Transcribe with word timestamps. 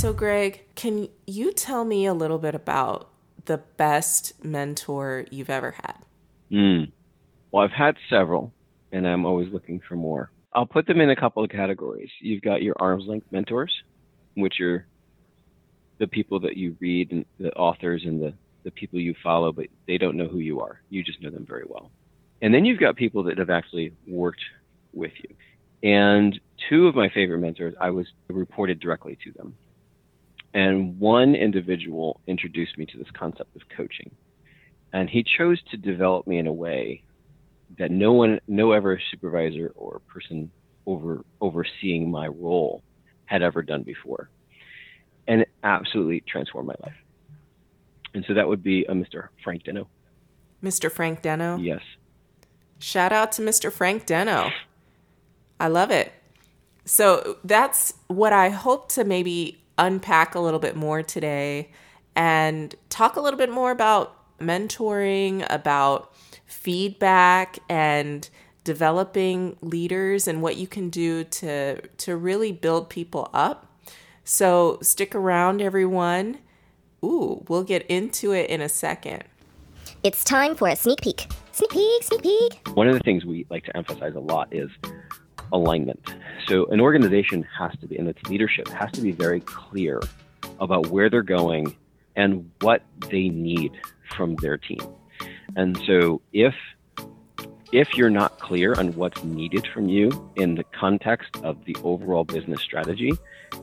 So, 0.00 0.14
Greg, 0.14 0.62
can 0.76 1.10
you 1.26 1.52
tell 1.52 1.84
me 1.84 2.06
a 2.06 2.14
little 2.14 2.38
bit 2.38 2.54
about 2.54 3.10
the 3.44 3.58
best 3.58 4.42
mentor 4.42 5.26
you've 5.30 5.50
ever 5.50 5.72
had? 5.72 5.96
Mm. 6.50 6.90
Well, 7.52 7.64
I've 7.64 7.70
had 7.70 7.96
several, 8.08 8.50
and 8.92 9.06
I'm 9.06 9.26
always 9.26 9.52
looking 9.52 9.78
for 9.86 9.96
more. 9.96 10.30
I'll 10.54 10.64
put 10.64 10.86
them 10.86 11.02
in 11.02 11.10
a 11.10 11.16
couple 11.16 11.44
of 11.44 11.50
categories. 11.50 12.08
You've 12.18 12.40
got 12.40 12.62
your 12.62 12.76
arm's 12.80 13.04
length 13.06 13.26
mentors, 13.30 13.70
which 14.36 14.58
are 14.62 14.86
the 15.98 16.06
people 16.06 16.40
that 16.40 16.56
you 16.56 16.78
read 16.80 17.12
and 17.12 17.26
the 17.38 17.52
authors 17.52 18.04
and 18.06 18.22
the, 18.22 18.32
the 18.62 18.70
people 18.70 18.98
you 18.98 19.14
follow, 19.22 19.52
but 19.52 19.66
they 19.86 19.98
don't 19.98 20.16
know 20.16 20.28
who 20.28 20.38
you 20.38 20.62
are. 20.62 20.80
You 20.88 21.04
just 21.04 21.20
know 21.20 21.28
them 21.28 21.44
very 21.46 21.64
well. 21.68 21.90
And 22.40 22.54
then 22.54 22.64
you've 22.64 22.80
got 22.80 22.96
people 22.96 23.24
that 23.24 23.36
have 23.36 23.50
actually 23.50 23.92
worked 24.06 24.40
with 24.94 25.12
you. 25.18 25.36
And 25.86 26.40
two 26.70 26.86
of 26.86 26.94
my 26.94 27.10
favorite 27.10 27.40
mentors, 27.40 27.74
I 27.78 27.90
was 27.90 28.06
reported 28.30 28.80
directly 28.80 29.18
to 29.24 29.32
them. 29.32 29.54
And 30.52 30.98
one 30.98 31.34
individual 31.34 32.20
introduced 32.26 32.76
me 32.76 32.86
to 32.86 32.98
this 32.98 33.10
concept 33.12 33.54
of 33.54 33.62
coaching. 33.76 34.10
And 34.92 35.08
he 35.08 35.22
chose 35.22 35.60
to 35.70 35.76
develop 35.76 36.26
me 36.26 36.38
in 36.38 36.46
a 36.46 36.52
way 36.52 37.04
that 37.78 37.90
no 37.90 38.12
one, 38.12 38.40
no 38.48 38.72
ever 38.72 39.00
supervisor 39.10 39.72
or 39.76 40.00
person 40.12 40.50
over 40.86 41.24
overseeing 41.40 42.10
my 42.10 42.26
role 42.26 42.82
had 43.26 43.42
ever 43.42 43.62
done 43.62 43.84
before. 43.84 44.28
And 45.28 45.42
it 45.42 45.48
absolutely 45.62 46.22
transformed 46.26 46.66
my 46.66 46.74
life. 46.82 46.96
And 48.14 48.24
so 48.26 48.34
that 48.34 48.48
would 48.48 48.62
be 48.62 48.84
a 48.86 48.92
Mr. 48.92 49.28
Frank 49.44 49.62
Deno. 49.62 49.86
Mr. 50.64 50.90
Frank 50.90 51.22
Deno? 51.22 51.64
Yes. 51.64 51.82
Shout 52.80 53.12
out 53.12 53.30
to 53.32 53.42
Mr. 53.42 53.70
Frank 53.70 54.06
Deno. 54.06 54.50
I 55.60 55.68
love 55.68 55.90
it. 55.92 56.12
So 56.84 57.38
that's 57.44 57.94
what 58.08 58.32
I 58.32 58.48
hope 58.48 58.88
to 58.92 59.04
maybe 59.04 59.59
unpack 59.80 60.36
a 60.36 60.40
little 60.40 60.60
bit 60.60 60.76
more 60.76 61.02
today 61.02 61.70
and 62.14 62.74
talk 62.88 63.16
a 63.16 63.20
little 63.20 63.38
bit 63.38 63.50
more 63.50 63.70
about 63.72 64.38
mentoring, 64.38 65.44
about 65.50 66.12
feedback 66.44 67.58
and 67.68 68.28
developing 68.62 69.56
leaders 69.62 70.28
and 70.28 70.42
what 70.42 70.56
you 70.56 70.66
can 70.66 70.90
do 70.90 71.24
to 71.24 71.80
to 71.80 72.16
really 72.16 72.52
build 72.52 72.88
people 72.90 73.30
up. 73.32 73.66
So 74.22 74.78
stick 74.82 75.14
around 75.14 75.62
everyone. 75.62 76.38
Ooh, 77.02 77.44
we'll 77.48 77.64
get 77.64 77.86
into 77.86 78.32
it 78.32 78.50
in 78.50 78.60
a 78.60 78.68
second. 78.68 79.24
It's 80.02 80.22
time 80.22 80.54
for 80.54 80.68
a 80.68 80.76
sneak 80.76 81.00
peek. 81.00 81.26
Sneak 81.52 81.70
peek, 81.70 82.02
sneak 82.04 82.22
peek. 82.22 82.68
One 82.74 82.86
of 82.86 82.94
the 82.94 83.00
things 83.00 83.24
we 83.24 83.46
like 83.50 83.64
to 83.64 83.76
emphasize 83.76 84.14
a 84.14 84.20
lot 84.20 84.52
is 84.52 84.70
alignment. 85.52 86.00
So 86.46 86.66
an 86.66 86.80
organization 86.80 87.46
has 87.58 87.72
to 87.80 87.86
be, 87.86 87.96
and 87.96 88.08
its 88.08 88.22
leadership 88.24 88.68
has 88.68 88.90
to 88.92 89.00
be 89.00 89.12
very 89.12 89.40
clear 89.40 90.00
about 90.58 90.88
where 90.88 91.08
they're 91.08 91.22
going 91.22 91.76
and 92.16 92.50
what 92.60 92.82
they 93.10 93.28
need 93.28 93.72
from 94.16 94.36
their 94.36 94.56
team. 94.56 94.80
And 95.56 95.78
so 95.86 96.20
if 96.32 96.54
if 97.72 97.94
you're 97.94 98.10
not 98.10 98.40
clear 98.40 98.74
on 98.74 98.92
what's 98.94 99.22
needed 99.22 99.66
from 99.72 99.88
you 99.88 100.10
in 100.34 100.56
the 100.56 100.64
context 100.64 101.36
of 101.44 101.64
the 101.66 101.76
overall 101.84 102.24
business 102.24 102.60
strategy, 102.60 103.12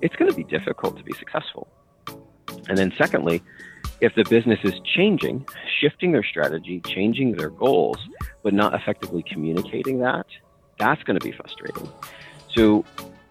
it's 0.01 0.15
going 0.15 0.31
to 0.31 0.35
be 0.35 0.45
difficult 0.45 0.97
to 0.97 1.03
be 1.03 1.11
successful. 1.13 1.67
And 2.69 2.77
then 2.77 2.93
secondly, 2.97 3.43
if 3.99 4.15
the 4.15 4.23
business 4.29 4.59
is 4.63 4.73
changing, 4.85 5.45
shifting 5.79 6.13
their 6.13 6.23
strategy, 6.23 6.81
changing 6.85 7.33
their 7.33 7.49
goals, 7.49 7.97
but 8.43 8.53
not 8.53 8.73
effectively 8.73 9.23
communicating 9.23 9.99
that, 9.99 10.25
that's 10.77 11.03
going 11.03 11.19
to 11.19 11.25
be 11.25 11.31
frustrating. 11.31 11.89
So 12.55 12.85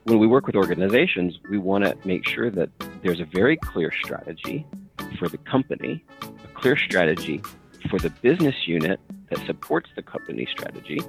when 0.04 0.18
we 0.18 0.26
work 0.26 0.46
with 0.46 0.56
organizations, 0.56 1.38
we 1.50 1.58
want 1.58 1.84
to 1.84 1.96
make 2.06 2.28
sure 2.28 2.50
that 2.50 2.70
there's 3.02 3.20
a 3.20 3.24
very 3.24 3.56
clear 3.56 3.92
strategy 3.92 4.66
for 5.18 5.28
the 5.28 5.38
company, 5.38 6.04
a 6.22 6.48
clear 6.54 6.76
strategy 6.76 7.42
for 7.90 7.98
the 7.98 8.10
business 8.10 8.54
unit 8.66 9.00
that 9.30 9.44
supports 9.46 9.90
the 9.96 10.02
company 10.02 10.46
strategy, 10.50 11.00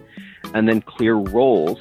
and 0.54 0.68
then 0.68 0.82
clear 0.82 1.16
roles 1.16 1.80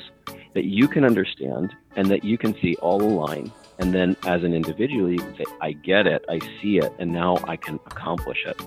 that 0.54 0.64
you 0.64 0.88
can 0.88 1.04
understand 1.04 1.74
and 1.96 2.08
that 2.08 2.24
you 2.24 2.38
can 2.38 2.54
see 2.60 2.74
all 2.76 3.02
align. 3.02 3.52
And 3.78 3.94
then 3.94 4.16
as 4.26 4.42
an 4.42 4.54
individual, 4.54 5.10
you 5.10 5.18
can 5.18 5.36
say, 5.36 5.44
I 5.60 5.72
get 5.72 6.06
it, 6.06 6.24
I 6.28 6.38
see 6.60 6.78
it, 6.78 6.92
and 6.98 7.12
now 7.12 7.38
I 7.44 7.56
can 7.56 7.74
accomplish 7.86 8.44
it. 8.46 8.60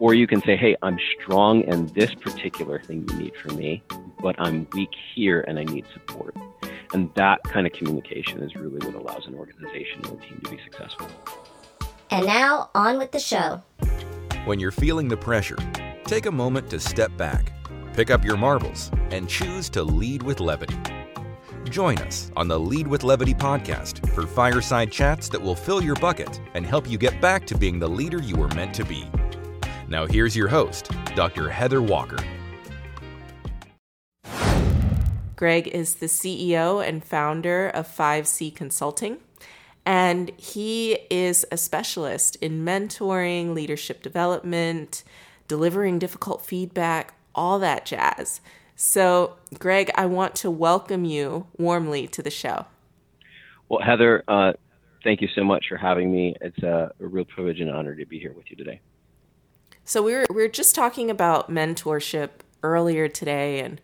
Or 0.00 0.14
you 0.14 0.26
can 0.26 0.40
say, 0.42 0.56
hey, 0.56 0.76
I'm 0.80 0.98
strong 1.20 1.60
in 1.64 1.86
this 1.88 2.14
particular 2.14 2.80
thing 2.80 3.06
you 3.08 3.16
need 3.16 3.36
from 3.36 3.56
me, 3.56 3.82
but 4.20 4.34
I'm 4.38 4.66
weak 4.72 4.88
here 5.14 5.42
and 5.42 5.58
I 5.58 5.64
need 5.64 5.84
support. 5.92 6.34
And 6.94 7.12
that 7.14 7.44
kind 7.44 7.66
of 7.66 7.74
communication 7.74 8.42
is 8.42 8.56
really 8.56 8.78
what 8.78 8.94
allows 8.94 9.26
an 9.26 9.34
organization 9.34 10.04
or 10.06 10.14
a 10.14 10.20
team 10.20 10.40
to 10.42 10.50
be 10.50 10.58
successful. 10.64 11.06
And 12.10 12.26
now, 12.26 12.70
on 12.74 12.96
with 12.96 13.12
the 13.12 13.20
show. 13.20 13.62
When 14.46 14.58
you're 14.58 14.70
feeling 14.70 15.06
the 15.06 15.18
pressure, 15.18 15.58
take 16.04 16.24
a 16.24 16.32
moment 16.32 16.70
to 16.70 16.80
step 16.80 17.14
back, 17.18 17.52
pick 17.92 18.10
up 18.10 18.24
your 18.24 18.38
marbles, 18.38 18.90
and 19.10 19.28
choose 19.28 19.68
to 19.70 19.82
lead 19.84 20.22
with 20.22 20.40
levity. 20.40 20.78
Join 21.64 21.98
us 21.98 22.32
on 22.36 22.48
the 22.48 22.58
Lead 22.58 22.88
with 22.88 23.04
Levity 23.04 23.34
podcast 23.34 24.08
for 24.14 24.26
fireside 24.26 24.90
chats 24.90 25.28
that 25.28 25.42
will 25.42 25.54
fill 25.54 25.82
your 25.82 25.94
bucket 25.96 26.40
and 26.54 26.64
help 26.64 26.90
you 26.90 26.96
get 26.96 27.20
back 27.20 27.46
to 27.46 27.56
being 27.56 27.78
the 27.78 27.88
leader 27.88 28.22
you 28.22 28.34
were 28.34 28.48
meant 28.48 28.74
to 28.74 28.84
be. 28.84 29.06
Now, 29.90 30.06
here's 30.06 30.36
your 30.36 30.46
host, 30.46 30.88
Dr. 31.16 31.50
Heather 31.50 31.82
Walker. 31.82 32.18
Greg 35.34 35.66
is 35.66 35.96
the 35.96 36.06
CEO 36.06 36.86
and 36.86 37.04
founder 37.04 37.66
of 37.70 37.88
5C 37.88 38.54
Consulting, 38.54 39.18
and 39.84 40.30
he 40.36 40.92
is 41.10 41.44
a 41.50 41.56
specialist 41.56 42.36
in 42.36 42.64
mentoring, 42.64 43.52
leadership 43.52 44.00
development, 44.00 45.02
delivering 45.48 45.98
difficult 45.98 46.46
feedback, 46.46 47.14
all 47.34 47.58
that 47.58 47.84
jazz. 47.84 48.40
So, 48.76 49.38
Greg, 49.58 49.90
I 49.96 50.06
want 50.06 50.36
to 50.36 50.52
welcome 50.52 51.04
you 51.04 51.48
warmly 51.58 52.06
to 52.08 52.22
the 52.22 52.30
show. 52.30 52.66
Well, 53.68 53.80
Heather, 53.84 54.22
uh, 54.28 54.52
thank 55.02 55.20
you 55.20 55.28
so 55.34 55.42
much 55.42 55.64
for 55.68 55.76
having 55.76 56.12
me. 56.12 56.36
It's 56.40 56.62
a, 56.62 56.92
a 57.00 57.06
real 57.08 57.24
privilege 57.24 57.58
and 57.58 57.68
honor 57.68 57.96
to 57.96 58.06
be 58.06 58.20
here 58.20 58.32
with 58.32 58.44
you 58.50 58.56
today. 58.56 58.80
So 59.90 60.04
we 60.04 60.12
were 60.12 60.24
we 60.30 60.36
were 60.36 60.46
just 60.46 60.76
talking 60.76 61.10
about 61.10 61.50
mentorship 61.50 62.28
earlier 62.62 63.08
today, 63.08 63.58
and 63.58 63.80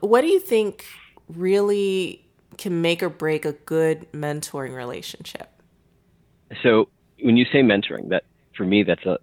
what 0.00 0.22
do 0.22 0.28
you 0.28 0.40
think 0.40 0.86
really 1.28 2.24
can 2.56 2.80
make 2.80 3.02
or 3.02 3.10
break 3.10 3.44
a 3.44 3.52
good 3.52 4.10
mentoring 4.10 4.74
relationship? 4.74 5.50
So 6.62 6.88
when 7.22 7.36
you 7.36 7.44
say 7.44 7.60
mentoring, 7.60 8.08
that 8.08 8.24
for 8.56 8.64
me 8.64 8.84
that's 8.84 9.04
a, 9.04 9.18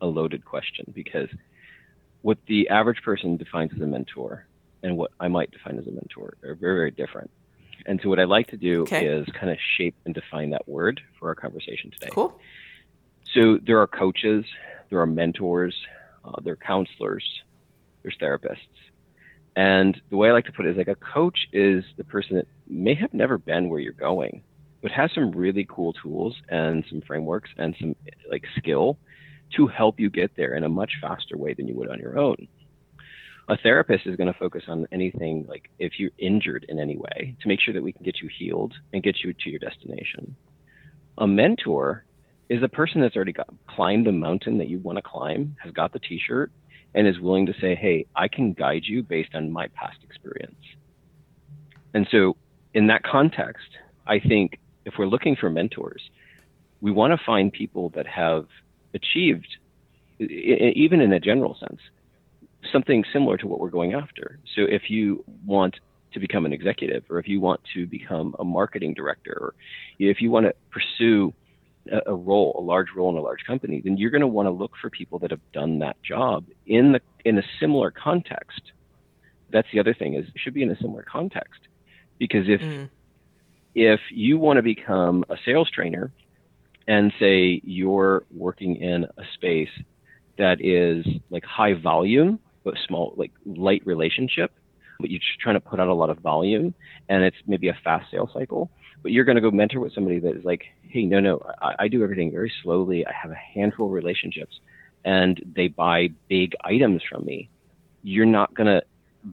a 0.00 0.06
loaded 0.06 0.44
question 0.44 0.92
because 0.94 1.28
what 2.22 2.38
the 2.46 2.68
average 2.68 3.02
person 3.02 3.36
defines 3.36 3.72
as 3.74 3.80
a 3.80 3.86
mentor 3.86 4.46
and 4.84 4.96
what 4.96 5.10
I 5.18 5.26
might 5.26 5.50
define 5.50 5.76
as 5.76 5.88
a 5.88 5.90
mentor 5.90 6.34
are 6.44 6.54
very, 6.54 6.76
very 6.76 6.90
different. 6.92 7.32
And 7.86 7.98
so 8.00 8.10
what 8.10 8.20
I 8.20 8.24
like 8.24 8.46
to 8.50 8.56
do 8.56 8.82
okay. 8.82 9.08
is 9.08 9.26
kind 9.34 9.50
of 9.50 9.58
shape 9.76 9.96
and 10.04 10.14
define 10.14 10.50
that 10.50 10.68
word 10.68 11.00
for 11.18 11.30
our 11.30 11.34
conversation 11.34 11.90
today. 11.90 12.10
Cool. 12.12 12.40
So 13.34 13.58
there 13.66 13.80
are 13.80 13.88
coaches, 13.88 14.44
there 14.90 15.00
are 15.00 15.06
mentors, 15.06 15.74
uh, 16.24 16.40
there 16.42 16.54
are 16.54 16.56
counselors, 16.56 17.24
there's 18.02 18.16
therapists. 18.20 18.58
And 19.56 20.00
the 20.10 20.16
way 20.16 20.28
I 20.28 20.32
like 20.32 20.46
to 20.46 20.52
put 20.52 20.66
it 20.66 20.70
is 20.70 20.76
like 20.76 20.88
a 20.88 20.94
coach 20.94 21.38
is 21.52 21.84
the 21.96 22.04
person 22.04 22.36
that 22.36 22.46
may 22.68 22.94
have 22.94 23.12
never 23.12 23.38
been 23.38 23.68
where 23.68 23.80
you're 23.80 23.92
going, 23.92 24.42
but 24.82 24.90
has 24.90 25.10
some 25.14 25.32
really 25.32 25.66
cool 25.68 25.92
tools 25.92 26.36
and 26.48 26.84
some 26.88 27.02
frameworks 27.06 27.50
and 27.56 27.74
some 27.80 27.96
like 28.30 28.44
skill 28.56 28.98
to 29.56 29.66
help 29.66 29.98
you 29.98 30.08
get 30.10 30.30
there 30.36 30.54
in 30.54 30.64
a 30.64 30.68
much 30.68 30.92
faster 31.00 31.36
way 31.36 31.54
than 31.54 31.66
you 31.66 31.74
would 31.74 31.90
on 31.90 31.98
your 31.98 32.18
own. 32.18 32.48
A 33.48 33.56
therapist 33.56 34.06
is 34.06 34.14
going 34.14 34.32
to 34.32 34.38
focus 34.38 34.62
on 34.68 34.86
anything 34.92 35.44
like 35.48 35.70
if 35.80 35.98
you're 35.98 36.12
injured 36.18 36.64
in 36.68 36.78
any 36.78 36.96
way 36.96 37.34
to 37.42 37.48
make 37.48 37.60
sure 37.60 37.74
that 37.74 37.82
we 37.82 37.92
can 37.92 38.04
get 38.04 38.20
you 38.22 38.28
healed 38.38 38.74
and 38.92 39.02
get 39.02 39.24
you 39.24 39.32
to 39.32 39.50
your 39.50 39.58
destination. 39.58 40.36
A 41.18 41.26
mentor 41.26 42.04
is 42.50 42.64
a 42.64 42.68
person 42.68 43.00
that's 43.00 43.14
already 43.14 43.32
got 43.32 43.48
climbed 43.68 44.06
the 44.06 44.12
mountain 44.12 44.58
that 44.58 44.68
you 44.68 44.80
want 44.80 44.98
to 44.98 45.02
climb, 45.02 45.56
has 45.62 45.72
got 45.72 45.92
the 45.92 46.00
t-shirt, 46.00 46.50
and 46.94 47.06
is 47.06 47.20
willing 47.20 47.46
to 47.46 47.54
say, 47.60 47.76
"Hey, 47.76 48.06
I 48.16 48.26
can 48.26 48.52
guide 48.52 48.82
you 48.84 49.04
based 49.04 49.36
on 49.36 49.52
my 49.52 49.68
past 49.68 49.98
experience." 50.02 50.60
And 51.94 52.08
so, 52.10 52.36
in 52.74 52.88
that 52.88 53.04
context, 53.04 53.68
I 54.04 54.18
think 54.18 54.58
if 54.84 54.94
we're 54.98 55.06
looking 55.06 55.36
for 55.36 55.48
mentors, 55.48 56.10
we 56.80 56.90
want 56.90 57.12
to 57.12 57.24
find 57.24 57.52
people 57.52 57.90
that 57.90 58.08
have 58.08 58.46
achieved, 58.94 59.56
even 60.18 61.00
in 61.00 61.12
a 61.12 61.20
general 61.20 61.54
sense, 61.54 61.80
something 62.72 63.04
similar 63.12 63.36
to 63.36 63.46
what 63.46 63.60
we're 63.60 63.70
going 63.70 63.94
after. 63.94 64.40
So, 64.56 64.62
if 64.62 64.90
you 64.90 65.24
want 65.46 65.78
to 66.12 66.18
become 66.18 66.44
an 66.46 66.52
executive, 66.52 67.04
or 67.08 67.20
if 67.20 67.28
you 67.28 67.40
want 67.40 67.60
to 67.74 67.86
become 67.86 68.34
a 68.40 68.44
marketing 68.44 68.94
director, 68.94 69.36
or 69.38 69.54
if 70.00 70.20
you 70.20 70.32
want 70.32 70.46
to 70.46 70.54
pursue 70.72 71.32
a, 72.06 72.14
role, 72.14 72.56
a 72.58 72.62
large 72.62 72.88
role 72.94 73.10
in 73.10 73.16
a 73.16 73.20
large 73.20 73.44
company, 73.46 73.80
then 73.82 73.96
you're 73.96 74.10
going 74.10 74.20
to 74.20 74.26
want 74.26 74.46
to 74.46 74.50
look 74.50 74.72
for 74.80 74.90
people 74.90 75.18
that 75.20 75.30
have 75.30 75.40
done 75.52 75.80
that 75.80 75.96
job 76.02 76.44
in 76.66 76.92
the 76.92 77.00
in 77.24 77.38
a 77.38 77.42
similar 77.58 77.90
context. 77.90 78.72
That's 79.50 79.68
the 79.72 79.80
other 79.80 79.94
thing 79.94 80.14
is 80.14 80.26
it 80.26 80.40
should 80.40 80.54
be 80.54 80.62
in 80.62 80.70
a 80.70 80.76
similar 80.76 81.02
context, 81.02 81.60
because 82.18 82.48
if 82.48 82.60
mm. 82.60 82.88
if 83.74 84.00
you 84.10 84.38
want 84.38 84.58
to 84.58 84.62
become 84.62 85.24
a 85.28 85.36
sales 85.44 85.70
trainer, 85.70 86.12
and 86.86 87.12
say 87.18 87.60
you're 87.64 88.24
working 88.34 88.76
in 88.76 89.04
a 89.04 89.24
space 89.34 89.70
that 90.38 90.64
is 90.64 91.06
like 91.30 91.44
high 91.44 91.74
volume 91.74 92.40
but 92.64 92.74
small, 92.86 93.14
like 93.16 93.32
light 93.46 93.82
relationship, 93.86 94.52
but 95.00 95.10
you're 95.10 95.20
just 95.20 95.40
trying 95.40 95.56
to 95.56 95.60
put 95.60 95.80
out 95.80 95.88
a 95.88 95.94
lot 95.94 96.10
of 96.10 96.18
volume 96.18 96.74
and 97.08 97.24
it's 97.24 97.36
maybe 97.46 97.68
a 97.68 97.78
fast 97.84 98.10
sales 98.10 98.30
cycle, 98.32 98.70
but 99.02 99.12
you're 99.12 99.24
going 99.24 99.36
to 99.36 99.42
go 99.42 99.50
mentor 99.50 99.80
with 99.80 99.94
somebody 99.94 100.18
that 100.20 100.36
is 100.36 100.44
like, 100.44 100.64
hey, 100.88 101.04
no, 101.04 101.20
no, 101.20 101.40
I, 101.60 101.74
I 101.80 101.88
do 101.88 102.02
everything 102.02 102.30
very 102.32 102.52
slowly. 102.62 103.06
I 103.06 103.12
have 103.12 103.30
a 103.30 103.34
handful 103.34 103.86
of 103.86 103.92
relationships 103.92 104.60
and 105.04 105.40
they 105.56 105.68
buy 105.68 106.08
big 106.28 106.54
items 106.62 107.02
from 107.08 107.24
me. 107.24 107.48
You're 108.02 108.26
not 108.26 108.54
going 108.54 108.66
to 108.66 108.82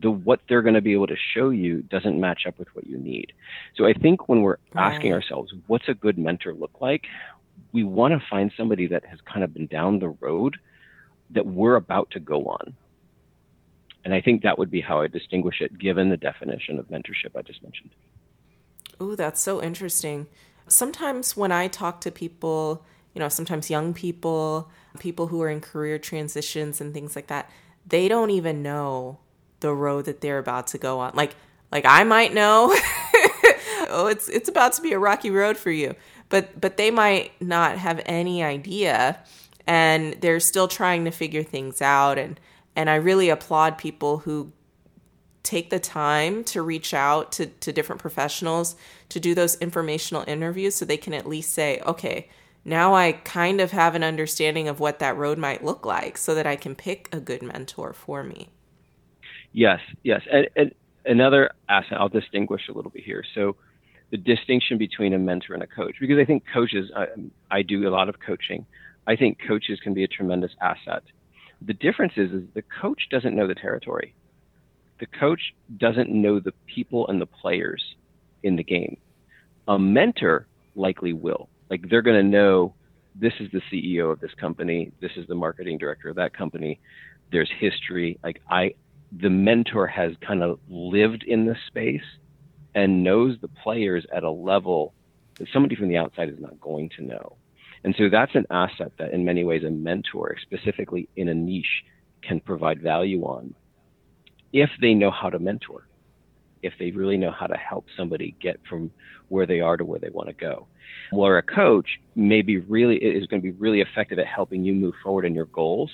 the 0.01 0.11
what 0.11 0.41
they're 0.49 0.61
going 0.61 0.75
to 0.75 0.81
be 0.81 0.93
able 0.93 1.07
to 1.07 1.15
show 1.33 1.49
you 1.49 1.81
doesn't 1.83 2.19
match 2.19 2.41
up 2.45 2.59
with 2.59 2.67
what 2.73 2.85
you 2.87 2.97
need. 2.97 3.31
So 3.75 3.85
I 3.85 3.93
think 3.93 4.27
when 4.27 4.41
we're 4.41 4.57
right. 4.73 4.93
asking 4.93 5.13
ourselves, 5.13 5.53
what's 5.67 5.87
a 5.87 5.93
good 5.93 6.17
mentor 6.17 6.53
look 6.53 6.81
like? 6.81 7.05
We 7.71 7.83
want 7.83 8.13
to 8.13 8.25
find 8.29 8.51
somebody 8.57 8.87
that 8.87 9.05
has 9.05 9.19
kind 9.21 9.43
of 9.43 9.53
been 9.53 9.67
down 9.67 9.99
the 9.99 10.09
road 10.09 10.57
that 11.31 11.45
we're 11.45 11.75
about 11.75 12.11
to 12.11 12.19
go 12.19 12.45
on. 12.45 12.75
And 14.07 14.13
I 14.13 14.21
think 14.21 14.41
that 14.43 14.57
would 14.57 14.71
be 14.71 14.79
how 14.79 15.01
I 15.01 15.07
distinguish 15.07 15.59
it 15.59 15.77
given 15.77 16.07
the 16.07 16.15
definition 16.15 16.79
of 16.79 16.87
mentorship 16.87 17.35
I 17.35 17.41
just 17.41 17.61
mentioned. 17.61 17.89
Oh, 19.01 19.15
that's 19.15 19.41
so 19.41 19.61
interesting. 19.61 20.27
Sometimes 20.65 21.35
when 21.35 21.51
I 21.51 21.67
talk 21.67 21.99
to 22.01 22.09
people, 22.09 22.85
you 23.13 23.19
know, 23.19 23.27
sometimes 23.27 23.69
young 23.69 23.93
people, 23.93 24.71
people 24.97 25.27
who 25.27 25.41
are 25.41 25.49
in 25.49 25.59
career 25.59 25.99
transitions 25.99 26.79
and 26.79 26.93
things 26.93 27.17
like 27.17 27.27
that, 27.27 27.51
they 27.85 28.07
don't 28.07 28.29
even 28.29 28.63
know 28.63 29.19
the 29.59 29.73
road 29.73 30.05
that 30.05 30.21
they're 30.21 30.39
about 30.39 30.67
to 30.67 30.77
go 30.77 31.01
on. 31.01 31.11
Like 31.13 31.35
like 31.69 31.83
I 31.85 32.05
might 32.05 32.33
know 32.33 32.67
oh 33.89 34.07
it's 34.09 34.29
it's 34.29 34.47
about 34.47 34.71
to 34.71 34.81
be 34.81 34.93
a 34.93 34.99
rocky 34.99 35.31
road 35.31 35.57
for 35.57 35.69
you. 35.69 35.95
But 36.29 36.61
but 36.61 36.77
they 36.77 36.91
might 36.91 37.33
not 37.41 37.77
have 37.77 38.01
any 38.05 38.41
idea 38.41 39.19
and 39.67 40.13
they're 40.21 40.39
still 40.39 40.69
trying 40.69 41.03
to 41.03 41.11
figure 41.11 41.43
things 41.43 41.81
out 41.81 42.17
and 42.17 42.39
and 42.77 42.91
I 42.91 42.95
really 42.95 43.29
applaud 43.29 43.79
people 43.79 44.19
who 44.19 44.53
take 45.41 45.71
the 45.71 45.79
time 45.79 46.43
to 46.43 46.61
reach 46.61 46.93
out 46.93 47.31
to, 47.31 47.47
to 47.47 47.73
different 47.73 47.99
professionals 47.99 48.75
to 49.09 49.19
do 49.19 49.33
those 49.33 49.55
informational 49.55 50.23
interviews 50.27 50.75
so 50.75 50.85
they 50.85 50.95
can 50.95 51.13
at 51.13 51.25
least 51.25 51.53
say, 51.53 51.81
okay, 51.85 52.29
now 52.63 52.93
I 52.93 53.13
kind 53.13 53.59
of 53.59 53.71
have 53.71 53.95
an 53.95 54.03
understanding 54.03 54.67
of 54.67 54.79
what 54.79 54.99
that 54.99 55.17
road 55.17 55.39
might 55.39 55.63
look 55.63 55.85
like 55.85 56.17
so 56.17 56.35
that 56.35 56.45
I 56.45 56.55
can 56.55 56.75
pick 56.75 57.09
a 57.11 57.19
good 57.19 57.41
mentor 57.41 57.93
for 57.93 58.23
me. 58.23 58.49
Yes, 59.53 59.79
yes. 60.03 60.21
And, 60.31 60.47
and 60.55 60.75
another 61.05 61.49
asset 61.67 61.99
I'll 61.99 62.09
distinguish 62.09 62.67
a 62.69 62.73
little 62.73 62.91
bit 62.91 63.03
here. 63.03 63.23
So 63.33 63.55
the 64.11 64.17
distinction 64.17 64.77
between 64.77 65.13
a 65.13 65.17
mentor 65.17 65.55
and 65.55 65.63
a 65.63 65.67
coach, 65.67 65.95
because 65.99 66.19
I 66.19 66.25
think 66.25 66.43
coaches, 66.53 66.91
I, 66.95 67.07
I 67.49 67.61
do 67.63 67.87
a 67.87 67.89
lot 67.89 68.07
of 68.07 68.19
coaching. 68.19 68.67
I 69.07 69.15
think 69.15 69.39
coaches 69.47 69.79
can 69.81 69.95
be 69.95 70.03
a 70.03 70.07
tremendous 70.07 70.51
asset. 70.61 71.01
The 71.61 71.73
difference 71.73 72.13
is, 72.17 72.31
is 72.31 72.43
the 72.53 72.63
coach 72.81 73.07
doesn't 73.09 73.35
know 73.35 73.47
the 73.47 73.55
territory. 73.55 74.13
The 74.99 75.07
coach 75.07 75.53
doesn't 75.75 76.09
know 76.09 76.39
the 76.39 76.53
people 76.65 77.07
and 77.07 77.21
the 77.21 77.25
players 77.25 77.83
in 78.43 78.55
the 78.55 78.63
game. 78.63 78.97
A 79.67 79.77
mentor 79.77 80.47
likely 80.75 81.13
will. 81.13 81.49
Like 81.69 81.89
they're 81.89 82.01
going 82.01 82.23
to 82.23 82.29
know 82.29 82.73
this 83.15 83.33
is 83.39 83.49
the 83.51 83.61
CEO 83.71 84.11
of 84.11 84.19
this 84.19 84.33
company, 84.35 84.91
this 85.01 85.11
is 85.17 85.27
the 85.27 85.35
marketing 85.35 85.77
director 85.77 86.09
of 86.09 86.15
that 86.17 86.33
company. 86.33 86.79
There's 87.31 87.49
history. 87.59 88.19
Like 88.23 88.41
I, 88.49 88.75
the 89.11 89.29
mentor 89.29 89.87
has 89.87 90.13
kind 90.21 90.43
of 90.43 90.59
lived 90.69 91.23
in 91.23 91.45
this 91.45 91.57
space 91.67 92.03
and 92.75 93.03
knows 93.03 93.37
the 93.41 93.47
players 93.47 94.05
at 94.13 94.23
a 94.23 94.29
level 94.29 94.93
that 95.35 95.47
somebody 95.51 95.75
from 95.75 95.89
the 95.89 95.97
outside 95.97 96.29
is 96.29 96.39
not 96.39 96.59
going 96.61 96.89
to 96.97 97.03
know. 97.03 97.35
And 97.83 97.95
so 97.97 98.09
that's 98.09 98.35
an 98.35 98.45
asset 98.49 98.91
that, 98.97 99.13
in 99.13 99.23
many 99.23 99.43
ways, 99.43 99.63
a 99.63 99.69
mentor, 99.69 100.35
specifically 100.41 101.07
in 101.15 101.29
a 101.29 101.33
niche, 101.33 101.83
can 102.21 102.39
provide 102.39 102.81
value 102.81 103.21
on 103.23 103.53
if 104.53 104.69
they 104.81 104.93
know 104.93 105.11
how 105.11 105.29
to 105.29 105.39
mentor, 105.39 105.87
if 106.63 106.73
they 106.79 106.91
really 106.91 107.17
know 107.17 107.31
how 107.31 107.47
to 107.47 107.57
help 107.57 107.85
somebody 107.95 108.35
get 108.41 108.59
from 108.67 108.91
where 109.29 109.45
they 109.45 109.59
are 109.59 109.77
to 109.77 109.85
where 109.85 109.99
they 109.99 110.09
want 110.09 110.27
to 110.27 110.33
go. 110.33 110.67
Where 111.11 111.37
a 111.37 111.43
coach 111.43 111.87
may 112.15 112.41
be 112.41 112.57
really 112.57 112.95
is 112.95 113.27
going 113.27 113.41
to 113.41 113.51
be 113.51 113.57
really 113.57 113.81
effective 113.81 114.19
at 114.19 114.27
helping 114.27 114.63
you 114.63 114.73
move 114.73 114.95
forward 115.03 115.25
in 115.25 115.35
your 115.35 115.45
goals, 115.45 115.91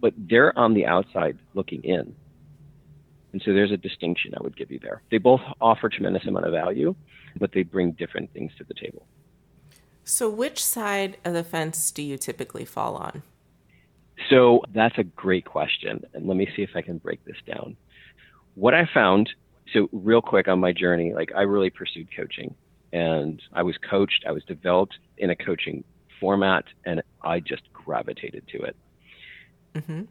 but 0.00 0.14
they're 0.16 0.56
on 0.58 0.74
the 0.74 0.86
outside 0.86 1.38
looking 1.54 1.82
in. 1.82 2.14
And 3.32 3.40
so 3.44 3.52
there's 3.52 3.72
a 3.72 3.76
distinction 3.76 4.34
I 4.36 4.42
would 4.42 4.56
give 4.56 4.70
you 4.70 4.78
there. 4.80 5.02
They 5.10 5.18
both 5.18 5.40
offer 5.60 5.88
tremendous 5.88 6.26
amount 6.26 6.46
of 6.46 6.52
value, 6.52 6.94
but 7.38 7.52
they 7.52 7.62
bring 7.62 7.92
different 7.92 8.32
things 8.32 8.52
to 8.58 8.64
the 8.64 8.74
table. 8.74 9.06
So 10.04 10.28
which 10.28 10.62
side 10.64 11.18
of 11.24 11.34
the 11.34 11.44
fence 11.44 11.90
do 11.90 12.02
you 12.02 12.16
typically 12.16 12.64
fall 12.64 12.96
on? 12.96 13.22
So 14.28 14.62
that's 14.72 14.98
a 14.98 15.04
great 15.04 15.44
question. 15.44 16.04
And 16.14 16.26
let 16.26 16.36
me 16.36 16.48
see 16.54 16.62
if 16.62 16.70
I 16.74 16.82
can 16.82 16.98
break 16.98 17.24
this 17.24 17.36
down. 17.46 17.76
What 18.54 18.74
I 18.74 18.88
found, 18.92 19.30
so 19.72 19.88
real 19.92 20.20
quick 20.20 20.48
on 20.48 20.60
my 20.60 20.72
journey, 20.72 21.14
like 21.14 21.32
I 21.34 21.42
really 21.42 21.70
pursued 21.70 22.08
coaching 22.14 22.54
and 22.92 23.40
I 23.52 23.62
was 23.62 23.76
coached, 23.78 24.24
I 24.26 24.32
was 24.32 24.44
developed 24.44 24.98
in 25.18 25.30
a 25.30 25.36
coaching 25.36 25.84
format, 26.20 26.64
and 26.84 27.02
I 27.22 27.40
just 27.40 27.62
gravitated 27.72 28.46
to 28.48 28.58
it. 28.62 28.76
Mm-hmm. 29.74 30.02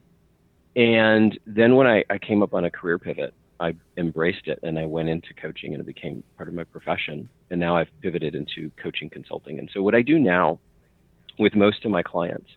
And 0.76 1.40
then 1.46 1.76
when 1.76 1.88
I, 1.88 2.04
I 2.10 2.18
came 2.18 2.42
up 2.42 2.54
on 2.54 2.66
a 2.66 2.72
career 2.72 2.98
pivot, 2.98 3.34
I 3.60 3.76
embraced 3.98 4.48
it 4.48 4.60
and 4.64 4.80
I 4.80 4.86
went 4.86 5.10
into 5.10 5.34
coaching 5.34 5.74
and 5.74 5.82
it 5.82 5.86
became 5.86 6.24
part 6.38 6.48
of 6.48 6.56
my 6.56 6.64
profession. 6.64 7.30
And 7.50 7.60
now 7.60 7.76
I've 7.76 7.90
pivoted 8.02 8.36
into 8.36 8.72
coaching 8.82 9.10
consulting. 9.10 9.60
And 9.60 9.70
so 9.74 9.82
what 9.82 9.96
I 9.96 10.02
do 10.02 10.18
now 10.18 10.60
with 11.38 11.56
most 11.56 11.86
of 11.86 11.92
my 11.92 12.04
clients 12.04 12.50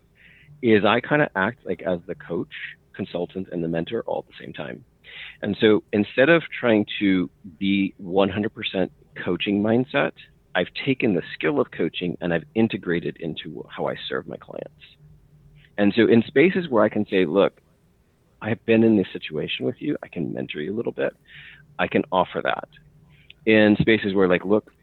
is 0.61 0.85
I 0.85 1.01
kind 1.01 1.21
of 1.21 1.29
act 1.35 1.65
like 1.65 1.81
as 1.81 1.99
the 2.07 2.15
coach, 2.15 2.53
consultant, 2.93 3.49
and 3.51 3.63
the 3.63 3.67
mentor 3.67 4.03
all 4.05 4.19
at 4.19 4.27
the 4.27 4.43
same 4.43 4.53
time. 4.53 4.85
And 5.41 5.57
so 5.59 5.83
instead 5.91 6.29
of 6.29 6.43
trying 6.59 6.85
to 6.99 7.29
be 7.59 7.93
100% 8.01 8.89
coaching 9.23 9.61
mindset, 9.61 10.13
I've 10.55 10.73
taken 10.85 11.15
the 11.15 11.23
skill 11.33 11.59
of 11.59 11.71
coaching 11.71 12.17
and 12.21 12.33
I've 12.33 12.45
integrated 12.55 13.17
into 13.19 13.65
how 13.69 13.87
I 13.87 13.95
serve 14.07 14.27
my 14.27 14.37
clients. 14.37 14.71
And 15.77 15.93
so 15.95 16.07
in 16.07 16.23
spaces 16.23 16.69
where 16.69 16.83
I 16.83 16.89
can 16.89 17.05
say, 17.07 17.25
look, 17.25 17.59
I've 18.43 18.63
been 18.65 18.83
in 18.83 18.97
this 18.97 19.07
situation 19.13 19.65
with 19.65 19.81
you. 19.81 19.97
I 20.03 20.09
can 20.09 20.33
mentor 20.33 20.59
you 20.59 20.73
a 20.73 20.77
little 20.77 20.91
bit. 20.91 21.15
I 21.79 21.87
can 21.87 22.03
offer 22.11 22.41
that. 22.43 22.67
In 23.45 23.77
spaces 23.79 24.13
where, 24.13 24.27
like, 24.27 24.43
look, 24.43 24.73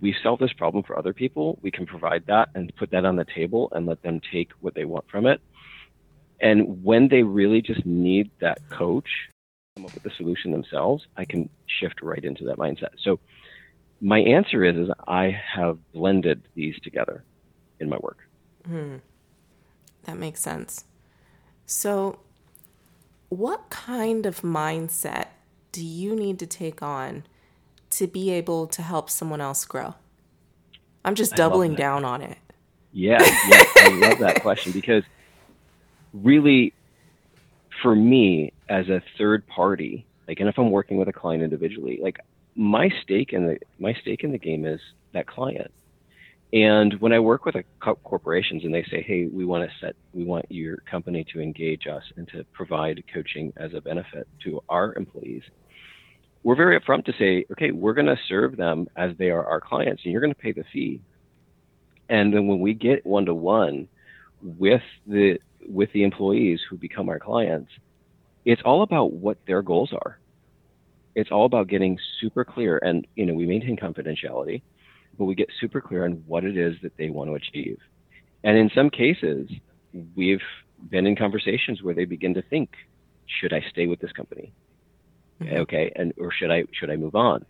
we 0.00 0.16
solve 0.22 0.38
this 0.38 0.52
problem 0.54 0.82
for 0.82 0.98
other 0.98 1.12
people, 1.12 1.58
we 1.60 1.70
can 1.70 1.84
provide 1.84 2.24
that 2.26 2.48
and 2.54 2.74
put 2.76 2.90
that 2.92 3.04
on 3.04 3.16
the 3.16 3.26
table 3.26 3.68
and 3.72 3.84
let 3.84 4.02
them 4.02 4.20
take 4.32 4.50
what 4.60 4.74
they 4.74 4.86
want 4.86 5.04
from 5.10 5.26
it. 5.26 5.42
And 6.40 6.82
when 6.82 7.08
they 7.08 7.22
really 7.22 7.60
just 7.60 7.84
need 7.84 8.30
that 8.40 8.58
coach, 8.70 9.08
come 9.76 9.84
up 9.84 9.94
with 9.94 10.02
the 10.02 10.10
solution 10.16 10.50
themselves, 10.50 11.06
I 11.16 11.26
can 11.26 11.50
shift 11.66 12.00
right 12.00 12.24
into 12.24 12.44
that 12.44 12.56
mindset. 12.56 12.94
So 13.02 13.20
my 14.00 14.20
answer 14.20 14.64
is, 14.64 14.76
is 14.76 14.90
I 15.06 15.38
have 15.54 15.78
blended 15.92 16.48
these 16.54 16.74
together 16.82 17.24
in 17.78 17.90
my 17.90 17.98
work. 17.98 18.18
Hmm. 18.66 18.96
That 20.04 20.16
makes 20.16 20.40
sense. 20.40 20.84
So 21.66 22.18
what 23.32 23.70
kind 23.70 24.26
of 24.26 24.42
mindset 24.42 25.28
do 25.72 25.82
you 25.82 26.14
need 26.14 26.38
to 26.38 26.46
take 26.46 26.82
on 26.82 27.24
to 27.88 28.06
be 28.06 28.30
able 28.30 28.66
to 28.66 28.82
help 28.82 29.08
someone 29.08 29.40
else 29.40 29.64
grow? 29.64 29.94
I'm 31.02 31.14
just 31.14 31.34
doubling 31.34 31.74
down 31.74 32.04
on 32.04 32.20
it. 32.20 32.36
Yeah, 32.92 33.22
yeah, 33.22 33.64
I 33.76 33.88
love 33.88 34.18
that 34.18 34.40
question 34.42 34.72
because 34.72 35.02
really, 36.12 36.74
for 37.80 37.96
me 37.96 38.52
as 38.68 38.90
a 38.90 39.02
third 39.16 39.46
party, 39.46 40.04
like, 40.28 40.38
and 40.38 40.48
if 40.48 40.58
I'm 40.58 40.70
working 40.70 40.98
with 40.98 41.08
a 41.08 41.12
client 41.12 41.42
individually, 41.42 42.00
like 42.02 42.20
my 42.54 42.90
stake 43.02 43.32
in 43.32 43.46
the 43.46 43.58
my 43.78 43.94
stake 43.94 44.24
in 44.24 44.32
the 44.32 44.38
game 44.38 44.66
is 44.66 44.80
that 45.12 45.26
client. 45.26 45.72
And 46.52 47.00
when 47.00 47.12
I 47.12 47.18
work 47.18 47.46
with 47.46 47.56
corporations 47.80 48.64
and 48.64 48.74
they 48.74 48.84
say, 48.84 49.00
"Hey, 49.00 49.26
we 49.26 49.44
want 49.44 49.68
to 49.68 49.76
set, 49.78 49.96
we 50.12 50.24
want 50.24 50.44
your 50.50 50.76
company 50.78 51.24
to 51.32 51.40
engage 51.40 51.86
us 51.86 52.02
and 52.16 52.28
to 52.28 52.44
provide 52.52 53.02
coaching 53.12 53.52
as 53.56 53.72
a 53.72 53.80
benefit 53.80 54.28
to 54.44 54.62
our 54.68 54.94
employees," 54.96 55.42
we're 56.42 56.54
very 56.54 56.78
upfront 56.78 57.06
to 57.06 57.12
say, 57.14 57.46
"Okay, 57.52 57.70
we're 57.70 57.94
going 57.94 58.06
to 58.06 58.18
serve 58.28 58.56
them 58.56 58.86
as 58.96 59.16
they 59.16 59.30
are 59.30 59.46
our 59.46 59.60
clients, 59.60 60.04
and 60.04 60.12
you're 60.12 60.20
going 60.20 60.34
to 60.34 60.40
pay 60.40 60.52
the 60.52 60.64
fee." 60.64 61.00
And 62.10 62.34
then 62.34 62.46
when 62.46 62.60
we 62.60 62.74
get 62.74 63.06
one 63.06 63.24
to 63.26 63.34
one 63.34 63.88
with 64.42 64.82
the 65.06 65.40
with 65.66 65.90
the 65.92 66.02
employees 66.02 66.60
who 66.68 66.76
become 66.76 67.08
our 67.08 67.20
clients, 67.20 67.70
it's 68.44 68.62
all 68.62 68.82
about 68.82 69.12
what 69.12 69.38
their 69.46 69.62
goals 69.62 69.92
are. 69.94 70.18
It's 71.14 71.30
all 71.30 71.46
about 71.46 71.68
getting 71.68 71.98
super 72.20 72.44
clear, 72.44 72.78
and 72.78 73.06
you 73.14 73.24
know, 73.24 73.32
we 73.32 73.46
maintain 73.46 73.76
confidentiality 73.78 74.60
but 75.18 75.26
we 75.26 75.34
get 75.34 75.48
super 75.60 75.80
clear 75.80 76.04
on 76.04 76.22
what 76.26 76.44
it 76.44 76.56
is 76.56 76.76
that 76.82 76.96
they 76.96 77.10
want 77.10 77.30
to 77.30 77.34
achieve. 77.34 77.78
And 78.44 78.56
in 78.56 78.70
some 78.74 78.90
cases, 78.90 79.50
we've 80.16 80.42
been 80.90 81.06
in 81.06 81.16
conversations 81.16 81.82
where 81.82 81.94
they 81.94 82.04
begin 82.04 82.34
to 82.34 82.42
think, 82.42 82.70
should 83.26 83.52
I 83.52 83.62
stay 83.70 83.86
with 83.86 84.00
this 84.00 84.12
company? 84.12 84.52
Mm-hmm. 85.40 85.56
Okay, 85.56 85.92
and 85.96 86.12
or 86.18 86.32
should 86.32 86.50
I 86.50 86.64
should 86.72 86.90
I 86.90 86.96
move 86.96 87.14
on? 87.14 87.44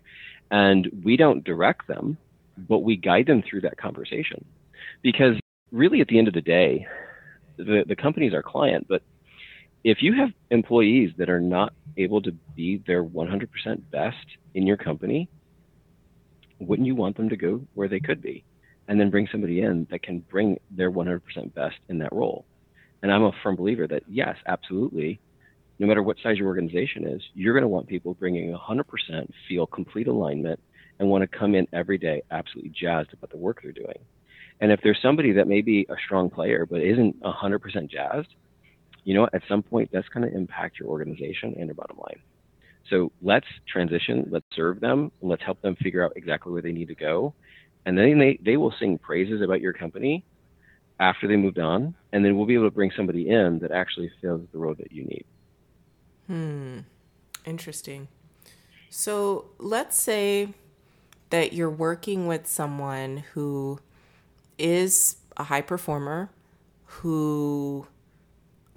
And 0.51 1.03
we 1.05 1.17
don't 1.17 1.45
direct 1.45 1.87
them. 1.89 2.19
but 2.57 2.81
we 2.81 2.97
guide 2.97 3.27
them 3.27 3.43
through 3.43 3.63
that 3.63 3.77
conversation. 3.77 4.45
Because 5.03 5.37
really, 5.71 6.01
at 6.01 6.09
the 6.09 6.19
end 6.19 6.29
of 6.29 6.35
the 6.35 6.41
day, 6.41 6.87
the, 7.57 7.85
the 7.87 7.97
company's 7.97 8.35
our 8.35 8.43
client, 8.43 8.87
but 8.89 9.03
if 9.85 10.03
you 10.03 10.15
have 10.15 10.31
employees 10.51 11.11
that 11.19 11.29
are 11.29 11.41
not 11.41 11.73
able 11.97 12.23
to 12.23 12.33
be 12.55 12.83
their 12.87 13.03
100% 13.05 13.49
best 13.91 14.27
in 14.55 14.67
your 14.67 14.77
company, 14.77 15.29
wouldn't 16.67 16.87
you 16.87 16.95
want 16.95 17.17
them 17.17 17.29
to 17.29 17.37
go 17.37 17.63
where 17.75 17.89
they 17.89 18.01
could 18.01 18.23
be? 18.23 18.45
And 18.89 19.01
then 19.01 19.11
bring 19.11 19.29
somebody 19.31 19.63
in 19.63 19.87
that 19.91 20.03
can 20.03 20.21
bring 20.21 20.59
their 20.71 20.91
100% 20.91 21.21
best 21.55 21.77
in 21.89 21.99
that 21.99 22.13
role. 22.13 22.45
And 23.03 23.13
I'm 23.13 23.23
a 23.23 23.33
firm 23.43 23.57
believer 23.57 23.87
that, 23.89 24.03
yes, 24.09 24.37
absolutely, 24.47 25.21
no 25.79 25.87
matter 25.87 26.03
what 26.03 26.17
size 26.23 26.39
your 26.39 26.49
organization 26.49 27.07
is, 27.07 27.23
you're 27.35 27.55
going 27.55 27.63
to 27.63 27.69
want 27.69 27.89
people 27.89 28.15
bringing 28.15 28.53
100%, 28.53 28.85
feel 29.49 29.67
complete 29.67 30.07
alignment, 30.09 30.61
and 30.99 31.09
want 31.09 31.23
to 31.23 31.39
come 31.39 31.55
in 31.55 31.67
every 31.73 31.99
day 31.99 32.23
absolutely 32.31 32.71
jazzed 32.71 33.13
about 33.13 33.31
the 33.31 33.37
work 33.37 33.61
they're 33.63 33.73
doing. 33.73 33.99
And 34.61 34.71
if 34.71 34.81
there's 34.83 35.01
somebody 35.03 35.33
that 35.33 35.49
may 35.49 35.61
be 35.61 35.87
a 35.89 35.97
strong 36.05 36.31
player 36.31 36.67
but 36.67 36.83
isn't 36.83 37.21
100% 37.23 37.91
jazzed, 37.91 38.29
you 39.05 39.15
know, 39.15 39.29
at 39.33 39.43
some 39.49 39.63
point 39.63 39.91
that's 39.93 40.09
going 40.11 40.29
to 40.29 40.37
impact 40.37 40.79
your 40.79 40.89
organization 40.89 41.55
and 41.57 41.67
your 41.67 41.75
bottom 41.75 41.97
line. 41.99 42.21
So 42.89 43.13
let's 43.23 43.47
transition, 43.67 44.29
let's 44.31 44.47
serve 44.55 44.81
them, 44.81 45.13
and 45.21 45.31
let's 45.31 45.43
help 45.43 45.61
them 45.63 45.77
figure 45.77 46.05
out 46.05 46.13
exactly 46.17 46.53
where 46.53 46.63
they 46.63 46.73
need 46.73 46.89
to 46.89 46.95
go. 46.95 47.35
And 47.87 47.97
then 47.97 48.19
they, 48.19 48.39
they 48.43 48.57
will 48.57 48.75
sing 48.79 48.99
praises 48.99 49.43
about 49.43 49.61
your 49.61 49.73
company 49.73 50.25
after 51.01 51.27
they 51.27 51.37
moved 51.37 51.59
on. 51.59 51.95
And 52.13 52.25
then 52.25 52.37
we'll 52.37 52.47
be 52.47 52.55
able 52.55 52.67
to 52.67 52.71
bring 52.71 52.93
somebody 52.97 53.29
in 53.29 53.59
that 53.61 53.73
actually 53.73 54.11
fills 54.21 54.43
the 54.53 54.59
role 54.59 54.75
that 54.75 54.93
you 54.93 55.05
need. 55.05 55.25
Hmm. 56.27 56.79
Interesting. 57.45 58.09
So 58.91 59.47
let's 59.59 60.01
say 60.01 60.55
that 61.31 61.53
you're 61.53 61.71
working 61.71 62.27
with 62.27 62.47
someone 62.47 63.25
who 63.33 63.81
is 64.59 65.17
a 65.37 65.45
high 65.45 65.63
performer, 65.63 66.31
who 66.85 67.87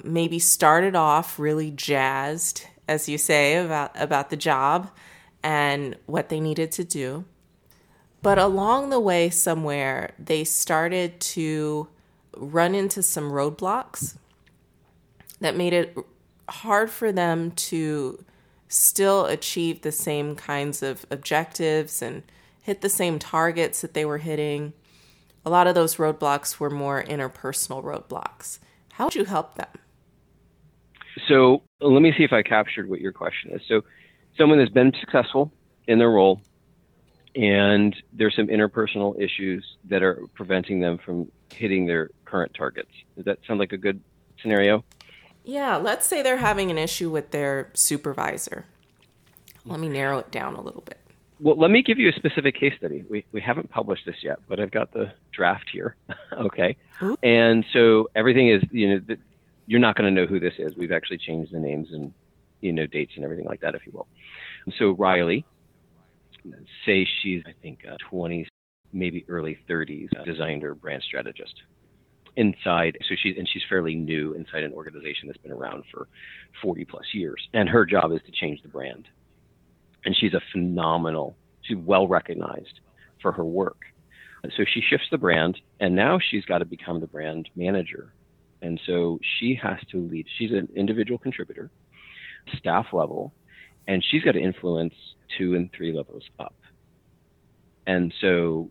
maybe 0.03 0.39
started 0.39 0.95
off 0.95 1.37
really 1.37 1.69
jazzed, 1.69 2.65
as 2.87 3.09
you 3.09 3.17
say, 3.17 3.55
about, 3.57 3.91
about 3.95 4.29
the 4.29 4.37
job 4.37 4.89
and 5.43 5.95
what 6.05 6.29
they 6.29 6.39
needed 6.39 6.71
to 6.73 6.83
do. 6.83 7.25
But 8.21 8.39
along 8.39 8.89
the 8.89 8.99
way, 8.99 9.29
somewhere, 9.29 10.13
they 10.17 10.43
started 10.43 11.19
to 11.19 11.87
run 12.35 12.73
into 12.73 13.03
some 13.03 13.31
roadblocks 13.31 14.17
that 15.39 15.55
made 15.55 15.73
it 15.73 15.95
hard 16.49 16.89
for 16.89 17.11
them 17.11 17.51
to 17.51 18.23
still 18.67 19.25
achieve 19.25 19.81
the 19.81 19.91
same 19.91 20.35
kinds 20.35 20.81
of 20.81 21.05
objectives 21.11 22.01
and 22.01 22.23
hit 22.61 22.81
the 22.81 22.89
same 22.89 23.19
targets 23.19 23.81
that 23.81 23.93
they 23.93 24.05
were 24.05 24.17
hitting. 24.17 24.73
A 25.45 25.49
lot 25.49 25.67
of 25.67 25.75
those 25.75 25.97
roadblocks 25.97 26.59
were 26.59 26.71
more 26.71 27.03
interpersonal 27.03 27.83
roadblocks. 27.83 28.57
How 28.93 29.05
would 29.05 29.15
you 29.15 29.25
help 29.25 29.55
them? 29.55 29.67
So 31.27 31.63
let 31.81 32.01
me 32.01 32.13
see 32.17 32.23
if 32.23 32.33
I 32.33 32.43
captured 32.43 32.89
what 32.89 33.01
your 33.01 33.11
question 33.11 33.51
is. 33.51 33.61
So, 33.67 33.81
someone 34.37 34.59
has 34.59 34.69
been 34.69 34.91
successful 34.99 35.51
in 35.87 35.99
their 35.99 36.09
role, 36.09 36.41
and 37.35 37.95
there's 38.13 38.35
some 38.35 38.47
interpersonal 38.47 39.19
issues 39.19 39.65
that 39.85 40.03
are 40.03 40.27
preventing 40.33 40.79
them 40.79 40.97
from 40.97 41.31
hitting 41.51 41.85
their 41.85 42.09
current 42.25 42.53
targets. 42.53 42.91
Does 43.15 43.25
that 43.25 43.39
sound 43.47 43.59
like 43.59 43.71
a 43.71 43.77
good 43.77 44.01
scenario? 44.41 44.83
Yeah, 45.43 45.77
let's 45.77 46.07
say 46.07 46.21
they're 46.21 46.37
having 46.37 46.71
an 46.71 46.77
issue 46.77 47.09
with 47.09 47.31
their 47.31 47.69
supervisor. 47.73 48.65
Let 49.63 49.79
me 49.79 49.89
narrow 49.89 50.19
it 50.19 50.31
down 50.31 50.55
a 50.55 50.61
little 50.61 50.81
bit. 50.81 50.99
Well, 51.39 51.57
let 51.57 51.69
me 51.69 51.83
give 51.83 51.99
you 51.99 52.09
a 52.09 52.13
specific 52.13 52.55
case 52.57 52.73
study. 52.77 53.03
We, 53.09 53.25
we 53.31 53.41
haven't 53.41 53.69
published 53.69 54.05
this 54.05 54.15
yet, 54.23 54.39
but 54.47 54.59
I've 54.59 54.71
got 54.71 54.93
the 54.93 55.11
draft 55.33 55.69
here. 55.71 55.95
okay. 56.33 56.77
Ooh. 57.03 57.17
And 57.21 57.65
so 57.73 58.09
everything 58.15 58.49
is, 58.49 58.63
you 58.71 58.99
know, 58.99 59.15
you're 59.67 59.79
not 59.79 59.95
going 59.95 60.13
to 60.13 60.21
know 60.21 60.27
who 60.27 60.39
this 60.39 60.53
is. 60.59 60.75
We've 60.77 60.91
actually 60.91 61.17
changed 61.17 61.53
the 61.53 61.59
names 61.59 61.89
and, 61.91 62.13
you 62.61 62.71
know, 62.71 62.85
dates 62.85 63.13
and 63.15 63.23
everything 63.23 63.45
like 63.45 63.61
that, 63.61 63.75
if 63.75 63.85
you 63.85 63.91
will. 63.93 64.07
So 64.77 64.91
Riley, 64.91 65.45
say 66.85 67.07
she's, 67.21 67.43
I 67.45 67.53
think, 67.61 67.79
uh, 67.89 67.97
20, 68.09 68.47
maybe 68.93 69.25
early 69.27 69.57
30s, 69.69 70.09
uh, 70.19 70.23
designer, 70.23 70.75
brand 70.75 71.03
strategist 71.03 71.55
inside 72.37 72.97
so 73.07 73.15
she's 73.21 73.35
and 73.37 73.47
she's 73.51 73.61
fairly 73.69 73.95
new 73.95 74.33
inside 74.33 74.63
an 74.63 74.73
organization 74.73 75.27
that's 75.27 75.39
been 75.39 75.51
around 75.51 75.83
for 75.91 76.07
40 76.61 76.85
plus 76.85 77.05
years 77.13 77.41
and 77.53 77.69
her 77.69 77.85
job 77.85 78.11
is 78.11 78.19
to 78.25 78.31
change 78.31 78.61
the 78.61 78.67
brand 78.67 79.07
and 80.03 80.15
she's 80.19 80.33
a 80.33 80.41
phenomenal 80.51 81.35
she's 81.61 81.77
well 81.77 82.07
recognized 82.07 82.79
for 83.21 83.31
her 83.31 83.45
work 83.45 83.83
so 84.57 84.63
she 84.73 84.81
shifts 84.81 85.07
the 85.11 85.17
brand 85.17 85.57
and 85.79 85.95
now 85.95 86.19
she's 86.29 86.45
got 86.45 86.59
to 86.59 86.65
become 86.65 86.99
the 86.99 87.07
brand 87.07 87.49
manager 87.55 88.13
and 88.65 88.79
so 88.85 89.19
she 89.37 89.55
has 89.55 89.77
to 89.91 89.97
lead 90.07 90.25
she's 90.37 90.51
an 90.51 90.67
individual 90.75 91.17
contributor 91.17 91.69
staff 92.57 92.87
level 92.93 93.33
and 93.87 94.03
she's 94.09 94.23
got 94.23 94.33
to 94.33 94.39
influence 94.39 94.93
two 95.37 95.55
and 95.55 95.71
three 95.71 95.93
levels 95.93 96.23
up 96.39 96.55
and 97.87 98.13
so 98.21 98.69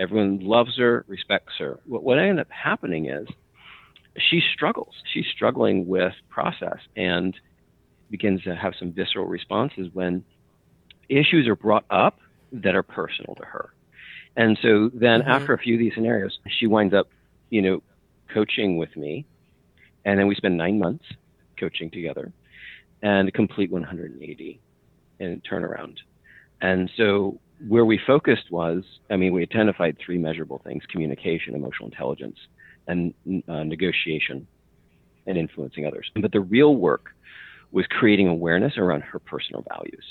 Everyone 0.00 0.38
loves 0.38 0.78
her, 0.78 1.04
respects 1.08 1.52
her. 1.58 1.78
What, 1.84 2.02
what 2.02 2.18
ended 2.18 2.38
up 2.38 2.50
happening 2.50 3.10
is 3.10 3.28
she 4.16 4.40
struggles. 4.54 4.94
She's 5.12 5.26
struggling 5.30 5.86
with 5.86 6.14
process 6.30 6.78
and 6.96 7.36
begins 8.10 8.42
to 8.44 8.56
have 8.56 8.72
some 8.78 8.92
visceral 8.92 9.26
responses 9.26 9.88
when 9.92 10.24
issues 11.10 11.46
are 11.46 11.54
brought 11.54 11.84
up 11.90 12.18
that 12.50 12.74
are 12.74 12.82
personal 12.82 13.34
to 13.34 13.44
her. 13.44 13.74
And 14.36 14.58
so 14.62 14.90
then 14.94 15.20
mm-hmm. 15.20 15.30
after 15.30 15.52
a 15.52 15.58
few 15.58 15.74
of 15.74 15.80
these 15.80 15.92
scenarios, 15.94 16.38
she 16.58 16.66
winds 16.66 16.94
up, 16.94 17.10
you 17.50 17.60
know, 17.60 17.82
coaching 18.32 18.76
with 18.76 18.96
me. 18.96 19.26
And 20.04 20.18
then 20.18 20.26
we 20.26 20.34
spend 20.34 20.56
nine 20.56 20.78
months 20.78 21.04
coaching 21.58 21.90
together 21.90 22.32
and 23.02 23.32
complete 23.34 23.70
180 23.70 24.60
and 25.20 25.42
turnaround. 25.44 25.96
And 26.60 26.90
so 26.96 27.38
where 27.68 27.84
we 27.84 28.00
focused 28.06 28.50
was, 28.50 28.82
I 29.10 29.16
mean, 29.16 29.32
we 29.32 29.42
identified 29.42 29.98
three 30.04 30.18
measurable 30.18 30.60
things 30.64 30.82
communication, 30.90 31.54
emotional 31.54 31.88
intelligence, 31.88 32.38
and 32.86 33.14
uh, 33.48 33.62
negotiation 33.64 34.46
and 35.26 35.36
influencing 35.36 35.86
others. 35.86 36.10
But 36.14 36.32
the 36.32 36.40
real 36.40 36.76
work 36.76 37.10
was 37.70 37.86
creating 37.86 38.28
awareness 38.28 38.78
around 38.78 39.02
her 39.02 39.18
personal 39.18 39.64
values 39.68 40.04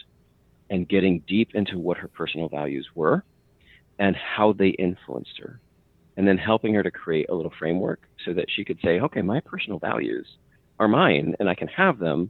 and 0.69 0.87
getting 0.87 1.23
deep 1.27 1.49
into 1.55 1.77
what 1.77 1.97
her 1.97 2.07
personal 2.07 2.47
values 2.47 2.87
were 2.95 3.23
and 3.97 4.15
how 4.15 4.53
they 4.53 4.69
influenced 4.69 5.37
her. 5.39 5.59
And 6.19 6.27
then 6.27 6.37
helping 6.37 6.73
her 6.73 6.83
to 6.83 6.91
create 6.91 7.29
a 7.29 7.33
little 7.33 7.53
framework 7.57 8.01
so 8.25 8.33
that 8.33 8.47
she 8.53 8.65
could 8.65 8.77
say, 8.83 8.99
okay, 8.99 9.21
my 9.21 9.39
personal 9.39 9.79
values 9.79 10.27
are 10.77 10.89
mine 10.89 11.33
and 11.39 11.47
I 11.47 11.55
can 11.55 11.69
have 11.69 11.97
them, 11.97 12.29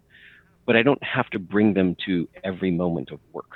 but 0.67 0.75
I 0.75 0.84
don't 0.84 1.01
have 1.03 1.27
to 1.31 1.39
bring 1.39 1.74
them 1.74 1.96
to 2.05 2.29
every 2.43 2.69
moment 2.69 3.10
of 3.10 3.19
work. 3.34 3.50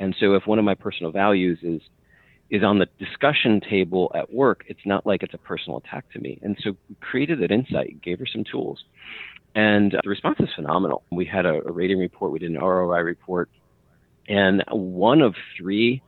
And 0.00 0.16
so 0.18 0.34
if 0.34 0.44
one 0.48 0.58
of 0.58 0.64
my 0.64 0.74
personal 0.74 1.12
values 1.12 1.60
is 1.62 1.80
is 2.50 2.64
on 2.64 2.80
the 2.80 2.88
discussion 2.98 3.60
table 3.60 4.10
at 4.12 4.34
work, 4.34 4.64
it's 4.66 4.84
not 4.84 5.06
like 5.06 5.22
it's 5.22 5.34
a 5.34 5.38
personal 5.38 5.78
attack 5.78 6.04
to 6.14 6.18
me. 6.18 6.40
And 6.42 6.56
so 6.60 6.76
we 6.88 6.96
created 7.00 7.40
that 7.42 7.52
insight, 7.52 8.02
gave 8.02 8.18
her 8.18 8.26
some 8.26 8.42
tools. 8.42 8.82
And 9.54 9.94
uh, 9.94 10.00
the 10.02 10.10
response 10.10 10.40
is 10.40 10.48
phenomenal. 10.56 11.04
We 11.12 11.26
had 11.26 11.46
a, 11.46 11.62
a 11.64 11.70
rating 11.70 12.00
report, 12.00 12.32
we 12.32 12.40
did 12.40 12.50
an 12.50 12.58
ROI 12.58 13.02
report, 13.02 13.50
and 14.26 14.64
one 14.68 15.22
of 15.22 15.36
three 15.56 16.02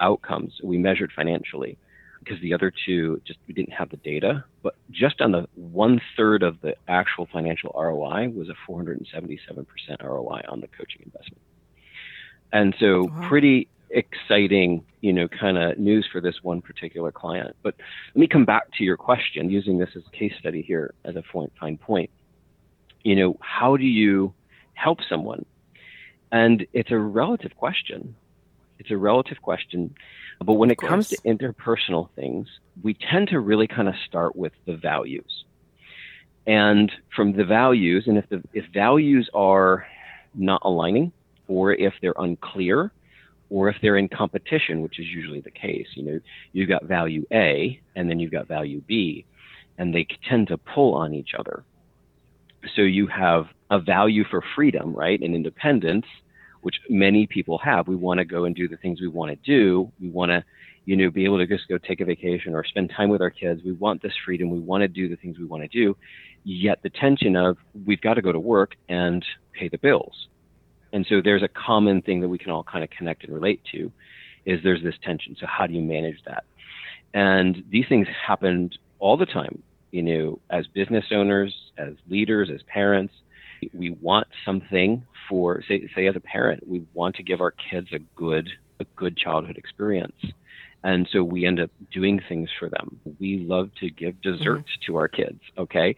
outcomes 0.00 0.52
we 0.64 0.78
measured 0.78 1.12
financially 1.14 1.78
because 2.18 2.40
the 2.40 2.54
other 2.54 2.72
two 2.84 3.20
just 3.26 3.38
we 3.46 3.54
didn't 3.54 3.72
have 3.72 3.90
the 3.90 3.96
data. 3.98 4.44
But 4.62 4.74
just 4.90 5.20
on 5.20 5.32
the 5.32 5.48
one 5.54 6.00
third 6.16 6.42
of 6.42 6.60
the 6.60 6.76
actual 6.88 7.28
financial 7.32 7.74
ROI 7.76 8.30
was 8.30 8.48
a 8.48 8.70
477% 8.70 9.66
ROI 10.02 10.42
on 10.48 10.60
the 10.60 10.68
coaching 10.68 11.02
investment. 11.04 11.40
And 12.52 12.74
so, 12.78 13.04
wow. 13.04 13.28
pretty 13.28 13.68
exciting, 13.90 14.84
you 15.00 15.12
know, 15.12 15.28
kind 15.28 15.58
of 15.58 15.78
news 15.78 16.08
for 16.10 16.20
this 16.20 16.36
one 16.42 16.60
particular 16.60 17.12
client. 17.12 17.56
But 17.62 17.74
let 18.14 18.20
me 18.20 18.26
come 18.26 18.44
back 18.44 18.72
to 18.78 18.84
your 18.84 18.96
question 18.96 19.50
using 19.50 19.78
this 19.78 19.90
as 19.96 20.02
a 20.06 20.16
case 20.16 20.32
study 20.38 20.62
here 20.62 20.94
as 21.04 21.16
a 21.16 21.22
point, 21.22 21.52
fine 21.58 21.78
point. 21.78 22.10
You 23.02 23.16
know, 23.16 23.36
how 23.40 23.76
do 23.76 23.84
you 23.84 24.34
help 24.74 24.98
someone? 25.08 25.44
And 26.32 26.66
it's 26.72 26.90
a 26.90 26.98
relative 26.98 27.56
question. 27.56 28.16
It's 28.78 28.90
a 28.90 28.96
relative 28.96 29.40
question. 29.42 29.94
But 30.44 30.54
when 30.54 30.70
it 30.70 30.78
comes 30.78 31.08
to 31.08 31.16
interpersonal 31.22 32.10
things, 32.14 32.48
we 32.82 32.94
tend 32.94 33.28
to 33.28 33.40
really 33.40 33.66
kind 33.66 33.88
of 33.88 33.94
start 34.06 34.36
with 34.36 34.52
the 34.66 34.76
values. 34.76 35.44
And 36.46 36.92
from 37.14 37.32
the 37.32 37.44
values, 37.44 38.04
and 38.06 38.18
if 38.18 38.28
the 38.28 38.42
if 38.52 38.66
values 38.72 39.28
are 39.34 39.86
not 40.34 40.60
aligning, 40.64 41.12
or 41.48 41.72
if 41.72 41.94
they're 42.00 42.14
unclear, 42.18 42.92
or 43.50 43.68
if 43.68 43.76
they're 43.80 43.96
in 43.96 44.08
competition, 44.08 44.82
which 44.82 44.98
is 44.98 45.06
usually 45.06 45.40
the 45.40 45.50
case. 45.50 45.86
You 45.94 46.02
know, 46.02 46.20
you've 46.52 46.68
got 46.68 46.84
value 46.84 47.24
A 47.32 47.80
and 47.94 48.10
then 48.10 48.18
you've 48.18 48.32
got 48.32 48.48
value 48.48 48.82
B, 48.86 49.24
and 49.78 49.94
they 49.94 50.06
tend 50.28 50.48
to 50.48 50.58
pull 50.58 50.94
on 50.94 51.14
each 51.14 51.34
other. 51.38 51.64
So 52.74 52.82
you 52.82 53.06
have 53.06 53.46
a 53.70 53.78
value 53.78 54.24
for 54.24 54.42
freedom, 54.54 54.92
right, 54.92 55.20
and 55.20 55.34
independence, 55.34 56.06
which 56.62 56.76
many 56.88 57.26
people 57.26 57.58
have. 57.58 57.88
We 57.88 57.96
want 57.96 58.18
to 58.18 58.24
go 58.24 58.44
and 58.44 58.54
do 58.54 58.68
the 58.68 58.76
things 58.76 59.00
we 59.00 59.08
want 59.08 59.30
to 59.30 59.36
do. 59.36 59.90
We 60.00 60.08
want 60.08 60.30
to, 60.30 60.44
you 60.84 60.96
know, 60.96 61.10
be 61.10 61.24
able 61.24 61.38
to 61.38 61.46
just 61.46 61.68
go 61.68 61.78
take 61.78 62.00
a 62.00 62.04
vacation 62.04 62.54
or 62.54 62.64
spend 62.64 62.92
time 62.96 63.08
with 63.08 63.20
our 63.20 63.30
kids. 63.30 63.62
We 63.64 63.72
want 63.72 64.02
this 64.02 64.12
freedom. 64.24 64.50
We 64.50 64.60
want 64.60 64.82
to 64.82 64.88
do 64.88 65.08
the 65.08 65.16
things 65.16 65.38
we 65.38 65.44
want 65.44 65.62
to 65.62 65.68
do. 65.68 65.96
Yet 66.44 66.82
the 66.82 66.90
tension 66.90 67.36
of 67.36 67.56
we've 67.84 68.00
got 68.00 68.14
to 68.14 68.22
go 68.22 68.32
to 68.32 68.40
work 68.40 68.76
and 68.88 69.24
pay 69.52 69.68
the 69.68 69.78
bills. 69.78 70.28
And 70.92 71.04
so 71.08 71.20
there's 71.22 71.42
a 71.42 71.48
common 71.48 72.02
thing 72.02 72.20
that 72.20 72.28
we 72.28 72.38
can 72.38 72.50
all 72.50 72.62
kind 72.62 72.84
of 72.84 72.90
connect 72.90 73.24
and 73.24 73.34
relate 73.34 73.60
to 73.72 73.92
is 74.44 74.60
there's 74.62 74.82
this 74.82 74.94
tension. 75.02 75.36
So 75.38 75.46
how 75.46 75.66
do 75.66 75.74
you 75.74 75.82
manage 75.82 76.22
that? 76.26 76.44
And 77.12 77.64
these 77.70 77.86
things 77.88 78.06
happened 78.26 78.78
all 78.98 79.16
the 79.16 79.26
time, 79.26 79.62
you 79.90 80.02
know, 80.02 80.40
as 80.50 80.66
business 80.68 81.06
owners, 81.10 81.54
as 81.76 81.94
leaders, 82.08 82.48
as 82.52 82.62
parents. 82.62 83.12
We 83.72 83.90
want 83.90 84.28
something 84.44 85.04
for 85.28 85.62
say 85.68 85.88
say 85.94 86.06
as 86.06 86.16
a 86.16 86.20
parent, 86.20 86.66
we 86.66 86.84
want 86.94 87.16
to 87.16 87.22
give 87.22 87.40
our 87.40 87.52
kids 87.52 87.88
a 87.92 87.98
good 87.98 88.48
a 88.80 88.84
good 88.96 89.16
childhood 89.16 89.56
experience. 89.56 90.16
And 90.84 91.08
so 91.10 91.24
we 91.24 91.44
end 91.44 91.58
up 91.58 91.70
doing 91.90 92.20
things 92.28 92.48
for 92.60 92.68
them. 92.68 93.00
We 93.18 93.38
love 93.38 93.70
to 93.80 93.90
give 93.90 94.20
desserts 94.22 94.70
mm-hmm. 94.70 94.92
to 94.92 94.96
our 94.98 95.08
kids, 95.08 95.40
okay? 95.58 95.96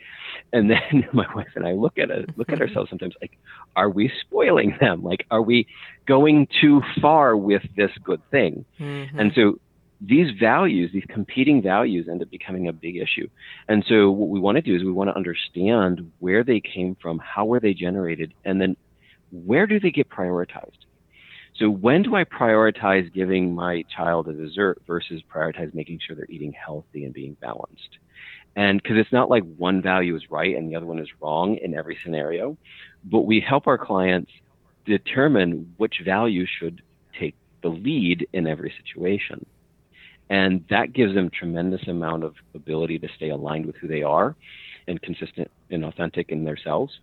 And 0.50 0.70
then 0.70 1.06
my 1.12 1.26
wife 1.34 1.48
and 1.56 1.66
I 1.66 1.72
look 1.72 1.98
at 1.98 2.10
it, 2.10 2.30
look 2.38 2.50
at 2.50 2.62
ourselves 2.62 2.88
sometimes 2.88 3.14
like, 3.20 3.36
are 3.76 3.90
we 3.90 4.10
spoiling 4.22 4.78
them? 4.80 5.02
Like, 5.02 5.26
are 5.30 5.42
we 5.42 5.66
going 6.06 6.48
too 6.62 6.80
far 7.02 7.36
with 7.36 7.62
this 7.76 7.90
good 8.02 8.22
thing? 8.30 8.64
Mm-hmm. 8.80 9.18
And 9.18 9.32
so 9.34 9.58
these 10.00 10.30
values, 10.38 10.90
these 10.92 11.04
competing 11.08 11.60
values, 11.60 12.08
end 12.08 12.22
up 12.22 12.30
becoming 12.30 12.68
a 12.68 12.72
big 12.72 12.96
issue. 12.96 13.28
And 13.68 13.84
so, 13.88 14.10
what 14.10 14.28
we 14.28 14.38
want 14.38 14.56
to 14.56 14.62
do 14.62 14.76
is 14.76 14.84
we 14.84 14.92
want 14.92 15.10
to 15.10 15.16
understand 15.16 16.12
where 16.20 16.44
they 16.44 16.60
came 16.60 16.96
from, 17.00 17.18
how 17.18 17.44
were 17.44 17.60
they 17.60 17.74
generated, 17.74 18.32
and 18.44 18.60
then 18.60 18.76
where 19.30 19.66
do 19.66 19.80
they 19.80 19.90
get 19.90 20.08
prioritized. 20.08 20.78
So, 21.56 21.68
when 21.68 22.02
do 22.02 22.14
I 22.14 22.24
prioritize 22.24 23.12
giving 23.12 23.54
my 23.54 23.82
child 23.94 24.28
a 24.28 24.32
dessert 24.32 24.80
versus 24.86 25.20
prioritize 25.34 25.74
making 25.74 25.98
sure 26.06 26.14
they're 26.14 26.26
eating 26.28 26.52
healthy 26.52 27.04
and 27.04 27.12
being 27.12 27.36
balanced? 27.40 27.98
And 28.54 28.80
because 28.80 28.98
it's 28.98 29.12
not 29.12 29.30
like 29.30 29.42
one 29.56 29.82
value 29.82 30.14
is 30.16 30.30
right 30.30 30.56
and 30.56 30.70
the 30.70 30.76
other 30.76 30.86
one 30.86 30.98
is 31.00 31.08
wrong 31.20 31.56
in 31.56 31.74
every 31.74 31.98
scenario, 32.04 32.56
but 33.04 33.22
we 33.22 33.40
help 33.40 33.66
our 33.66 33.78
clients 33.78 34.30
determine 34.84 35.74
which 35.76 36.02
value 36.04 36.46
should 36.46 36.82
take 37.18 37.34
the 37.62 37.68
lead 37.68 38.26
in 38.32 38.46
every 38.46 38.72
situation. 38.82 39.44
And 40.30 40.64
that 40.68 40.92
gives 40.92 41.14
them 41.14 41.30
tremendous 41.30 41.86
amount 41.88 42.24
of 42.24 42.34
ability 42.54 42.98
to 42.98 43.08
stay 43.16 43.30
aligned 43.30 43.66
with 43.66 43.76
who 43.76 43.88
they 43.88 44.02
are 44.02 44.36
and 44.86 45.00
consistent 45.00 45.50
and 45.70 45.84
authentic 45.84 46.30
in 46.30 46.44
themselves 46.44 46.98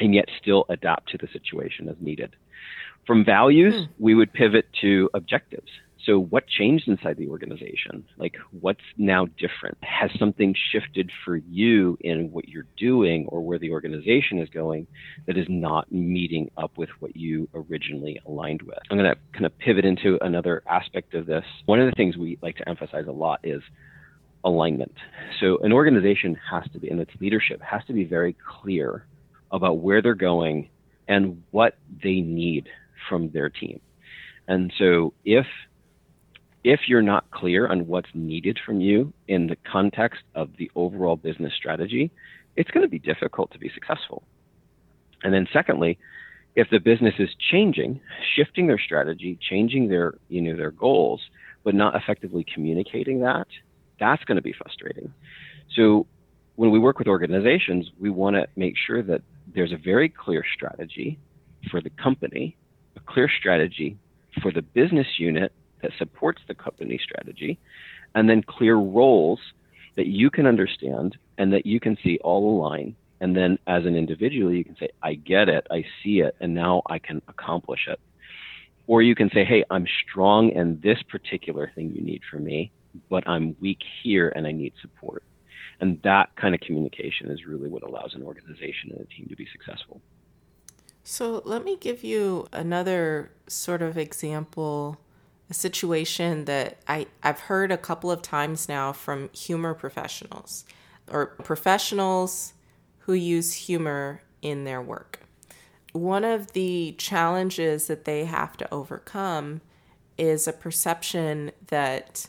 and 0.00 0.14
yet 0.14 0.28
still 0.40 0.66
adapt 0.68 1.10
to 1.10 1.18
the 1.18 1.28
situation 1.32 1.88
as 1.88 1.96
needed. 2.00 2.34
From 3.06 3.24
values, 3.24 3.74
hmm. 3.74 4.04
we 4.04 4.14
would 4.14 4.32
pivot 4.32 4.66
to 4.80 5.10
objectives. 5.14 5.70
So, 6.06 6.20
what 6.20 6.46
changed 6.46 6.86
inside 6.86 7.16
the 7.16 7.26
organization? 7.26 8.04
Like, 8.16 8.36
what's 8.60 8.80
now 8.96 9.26
different? 9.26 9.76
Has 9.82 10.08
something 10.20 10.54
shifted 10.70 11.10
for 11.24 11.36
you 11.36 11.98
in 12.00 12.30
what 12.30 12.48
you're 12.48 12.68
doing 12.76 13.26
or 13.26 13.40
where 13.40 13.58
the 13.58 13.72
organization 13.72 14.38
is 14.38 14.48
going 14.48 14.86
that 15.26 15.36
is 15.36 15.46
not 15.48 15.90
meeting 15.90 16.48
up 16.56 16.78
with 16.78 16.90
what 17.00 17.16
you 17.16 17.48
originally 17.54 18.20
aligned 18.24 18.62
with? 18.62 18.78
I'm 18.88 18.98
going 18.98 19.10
to 19.10 19.18
kind 19.32 19.46
of 19.46 19.58
pivot 19.58 19.84
into 19.84 20.16
another 20.20 20.62
aspect 20.68 21.14
of 21.14 21.26
this. 21.26 21.44
One 21.64 21.80
of 21.80 21.86
the 21.86 21.96
things 21.96 22.16
we 22.16 22.38
like 22.40 22.56
to 22.58 22.68
emphasize 22.68 23.06
a 23.08 23.12
lot 23.12 23.40
is 23.42 23.62
alignment. 24.44 24.94
So, 25.40 25.58
an 25.64 25.72
organization 25.72 26.38
has 26.52 26.62
to 26.72 26.78
be, 26.78 26.88
and 26.88 27.00
its 27.00 27.10
leadership 27.20 27.60
has 27.62 27.84
to 27.86 27.92
be 27.92 28.04
very 28.04 28.36
clear 28.62 29.06
about 29.50 29.78
where 29.78 30.00
they're 30.00 30.14
going 30.14 30.68
and 31.08 31.42
what 31.50 31.76
they 32.00 32.20
need 32.20 32.68
from 33.08 33.30
their 33.32 33.48
team. 33.48 33.80
And 34.46 34.72
so, 34.78 35.12
if 35.24 35.46
if 36.66 36.88
you're 36.88 37.00
not 37.00 37.30
clear 37.30 37.68
on 37.68 37.86
what's 37.86 38.08
needed 38.12 38.58
from 38.66 38.80
you 38.80 39.12
in 39.28 39.46
the 39.46 39.56
context 39.70 40.24
of 40.34 40.50
the 40.58 40.68
overall 40.74 41.14
business 41.14 41.52
strategy, 41.56 42.10
it's 42.56 42.72
going 42.72 42.82
to 42.82 42.90
be 42.90 42.98
difficult 42.98 43.52
to 43.52 43.58
be 43.58 43.70
successful. 43.72 44.24
And 45.22 45.32
then 45.32 45.46
secondly, 45.52 45.96
if 46.56 46.68
the 46.70 46.80
business 46.80 47.14
is 47.20 47.28
changing, 47.52 48.00
shifting 48.34 48.66
their 48.66 48.80
strategy, 48.80 49.38
changing 49.40 49.86
their, 49.86 50.14
you 50.28 50.40
know, 50.40 50.56
their 50.56 50.72
goals, 50.72 51.20
but 51.62 51.72
not 51.72 51.94
effectively 51.94 52.44
communicating 52.52 53.20
that, 53.20 53.46
that's 54.00 54.24
going 54.24 54.36
to 54.36 54.42
be 54.42 54.52
frustrating. 54.52 55.14
So 55.76 56.08
when 56.56 56.72
we 56.72 56.80
work 56.80 56.98
with 56.98 57.06
organizations, 57.06 57.92
we 58.00 58.10
want 58.10 58.34
to 58.34 58.48
make 58.56 58.74
sure 58.76 59.04
that 59.04 59.22
there's 59.54 59.72
a 59.72 59.76
very 59.78 60.08
clear 60.08 60.44
strategy 60.56 61.16
for 61.70 61.80
the 61.80 61.90
company, 61.90 62.56
a 62.96 63.00
clear 63.00 63.30
strategy 63.38 63.98
for 64.42 64.50
the 64.50 64.62
business 64.62 65.06
unit 65.16 65.52
that 65.82 65.92
supports 65.98 66.42
the 66.48 66.54
company 66.54 66.98
strategy, 67.02 67.58
and 68.14 68.28
then 68.28 68.42
clear 68.42 68.76
roles 68.76 69.40
that 69.96 70.06
you 70.06 70.30
can 70.30 70.46
understand 70.46 71.16
and 71.38 71.52
that 71.52 71.66
you 71.66 71.80
can 71.80 71.96
see 72.02 72.18
all 72.22 72.58
align. 72.58 72.96
And 73.20 73.34
then 73.36 73.58
as 73.66 73.86
an 73.86 73.96
individual, 73.96 74.52
you 74.52 74.64
can 74.64 74.76
say, 74.76 74.90
I 75.02 75.14
get 75.14 75.48
it, 75.48 75.66
I 75.70 75.84
see 76.02 76.20
it, 76.20 76.36
and 76.40 76.54
now 76.54 76.82
I 76.86 76.98
can 76.98 77.22
accomplish 77.28 77.88
it. 77.88 77.98
Or 78.86 79.02
you 79.02 79.14
can 79.14 79.30
say, 79.30 79.44
hey, 79.44 79.64
I'm 79.70 79.86
strong 80.08 80.50
in 80.50 80.80
this 80.82 81.02
particular 81.02 81.72
thing 81.74 81.92
you 81.94 82.02
need 82.02 82.22
from 82.30 82.44
me, 82.44 82.70
but 83.08 83.26
I'm 83.26 83.56
weak 83.60 83.80
here 84.02 84.32
and 84.34 84.46
I 84.46 84.52
need 84.52 84.74
support. 84.80 85.24
And 85.80 86.00
that 86.02 86.34
kind 86.36 86.54
of 86.54 86.60
communication 86.60 87.30
is 87.30 87.46
really 87.46 87.68
what 87.68 87.82
allows 87.82 88.14
an 88.14 88.22
organization 88.22 88.92
and 88.92 89.00
a 89.00 89.04
team 89.06 89.26
to 89.28 89.36
be 89.36 89.46
successful. 89.50 90.00
So 91.02 91.42
let 91.44 91.64
me 91.64 91.76
give 91.76 92.02
you 92.02 92.48
another 92.52 93.30
sort 93.46 93.82
of 93.82 93.96
example 93.96 94.98
a 95.48 95.54
situation 95.54 96.44
that 96.46 96.78
I, 96.88 97.06
I've 97.22 97.40
heard 97.40 97.70
a 97.70 97.76
couple 97.76 98.10
of 98.10 98.22
times 98.22 98.68
now 98.68 98.92
from 98.92 99.30
humor 99.32 99.74
professionals 99.74 100.64
or 101.10 101.26
professionals 101.26 102.52
who 103.00 103.12
use 103.12 103.52
humor 103.52 104.22
in 104.42 104.64
their 104.64 104.82
work. 104.82 105.20
One 105.92 106.24
of 106.24 106.52
the 106.52 106.94
challenges 106.98 107.86
that 107.86 108.04
they 108.04 108.24
have 108.24 108.56
to 108.58 108.74
overcome 108.74 109.60
is 110.18 110.48
a 110.48 110.52
perception 110.52 111.52
that 111.68 112.26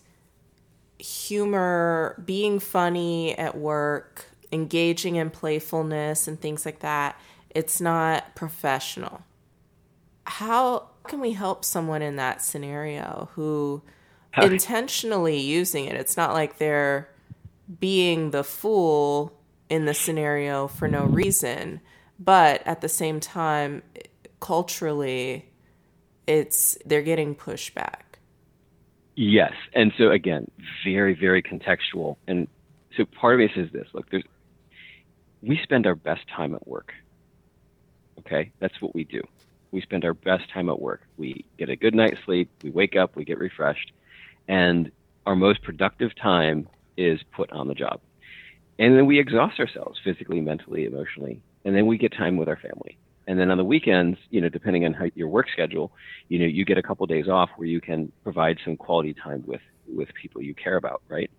humor, 1.00 2.22
being 2.26 2.60
funny 2.60 3.38
at 3.38 3.58
work, 3.58 4.26
engaging 4.52 5.16
in 5.16 5.30
playfulness 5.30 6.28
and 6.28 6.40
things 6.40 6.66
like 6.66 6.80
that, 6.80 7.20
it's 7.50 7.82
not 7.82 8.36
professional. 8.36 9.22
How 10.26 10.90
can 11.08 11.20
we 11.20 11.34
help 11.34 11.66
someone 11.66 12.02
in 12.02 12.18
that 12.18 12.42
scenario 12.42 13.30
who 13.34 13.82
intentionally 14.42 15.40
using 15.40 15.86
it? 15.86 15.96
It's 15.96 16.18
not 16.18 16.34
like 16.34 16.58
they're 16.58 17.10
being 17.80 18.32
the 18.32 18.44
fool 18.44 19.34
in 19.70 19.86
the 19.86 19.94
scenario 19.94 20.68
for 20.68 20.88
no 20.88 21.06
reason, 21.06 21.82
but 22.20 22.66
at 22.66 22.82
the 22.82 22.90
same 22.90 23.20
time, 23.20 23.82
culturally, 24.40 25.50
it's 26.26 26.78
they're 26.86 27.02
getting 27.02 27.36
pushback. 27.36 28.02
Yes, 29.16 29.54
and 29.74 29.92
so 29.98 30.12
again, 30.12 30.50
very 30.86 31.16
very 31.16 31.42
contextual, 31.42 32.18
and 32.28 32.48
so 32.96 33.06
part 33.06 33.34
of 33.34 33.40
me 33.40 33.50
says 33.56 33.72
this: 33.74 33.88
look, 33.94 34.10
there's 34.12 34.24
we 35.42 35.60
spend 35.64 35.86
our 35.86 35.96
best 35.96 36.22
time 36.36 36.54
at 36.54 36.68
work. 36.68 36.94
Okay, 38.20 38.52
that's 38.60 38.80
what 38.82 38.94
we 38.96 39.04
do 39.04 39.22
we 39.78 39.82
spend 39.84 40.04
our 40.04 40.16
best 40.16 40.50
time 40.52 40.70
at 40.70 40.82
work. 40.82 41.02
We 41.18 41.46
get 41.60 41.70
a 41.70 41.76
good 41.76 41.94
night's 41.94 42.18
sleep, 42.26 42.50
we 42.64 42.72
wake 42.72 42.96
up, 42.96 43.16
we 43.16 43.24
get 43.24 43.38
refreshed, 43.38 43.92
and 44.48 44.92
our 45.28 45.36
most 45.36 45.62
productive 45.62 46.16
time 46.16 46.68
is 46.98 47.20
put 47.32 47.52
on 47.52 47.68
the 47.68 47.76
job. 47.76 48.00
And 48.80 48.98
then 48.98 49.06
we 49.06 49.20
exhaust 49.20 49.60
ourselves 49.60 50.00
physically, 50.04 50.42
mentally, 50.42 50.86
emotionally, 50.86 51.42
and 51.64 51.76
then 51.76 51.86
we 51.86 52.00
get 52.00 52.12
time 52.12 52.38
with 52.38 52.48
our 52.48 52.56
family. 52.56 52.98
And 53.28 53.40
then 53.40 53.52
on 53.52 53.58
the 53.58 53.64
weekends, 53.64 54.18
you 54.32 54.42
know, 54.42 54.50
depending 54.50 54.84
on 54.84 54.94
how 54.94 55.12
your 55.14 55.28
work 55.28 55.46
schedule, 55.54 55.92
you 56.28 56.40
know, 56.40 56.46
you 56.46 56.66
get 56.66 56.80
a 56.80 56.84
couple 56.84 57.04
of 57.04 57.10
days 57.10 57.28
off 57.28 57.52
where 57.58 57.68
you 57.68 57.80
can 57.80 58.12
provide 58.24 58.58
some 58.66 58.78
quality 58.78 59.14
time 59.14 59.44
with 59.46 59.62
with 59.88 60.10
people 60.20 60.42
you 60.42 60.56
care 60.56 60.78
about, 60.78 61.04
right? 61.08 61.30